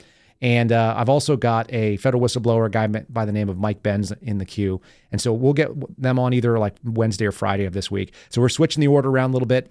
[0.41, 3.83] And uh, I've also got a federal whistleblower, a guy by the name of Mike
[3.83, 4.79] Benz, in the queue.
[5.11, 5.69] And so we'll get
[6.01, 8.13] them on either like Wednesday or Friday of this week.
[8.29, 9.69] So we're switching the order around a little bit.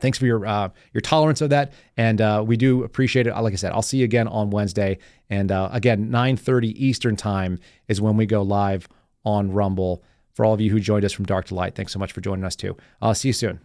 [0.00, 3.34] Thanks for your uh, your tolerance of that, and uh, we do appreciate it.
[3.34, 4.98] Like I said, I'll see you again on Wednesday,
[5.30, 8.88] and uh, again 9:30 Eastern time is when we go live
[9.24, 10.02] on Rumble.
[10.34, 12.20] For all of you who joined us from dark to light, thanks so much for
[12.20, 12.76] joining us too.
[13.00, 13.60] I'll see you soon.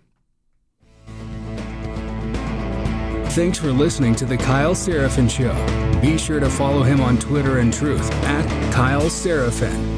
[3.31, 5.53] Thanks for listening to the Kyle Seraphin Show.
[6.01, 9.96] Be sure to follow him on Twitter and Truth at Kyle Seraphin.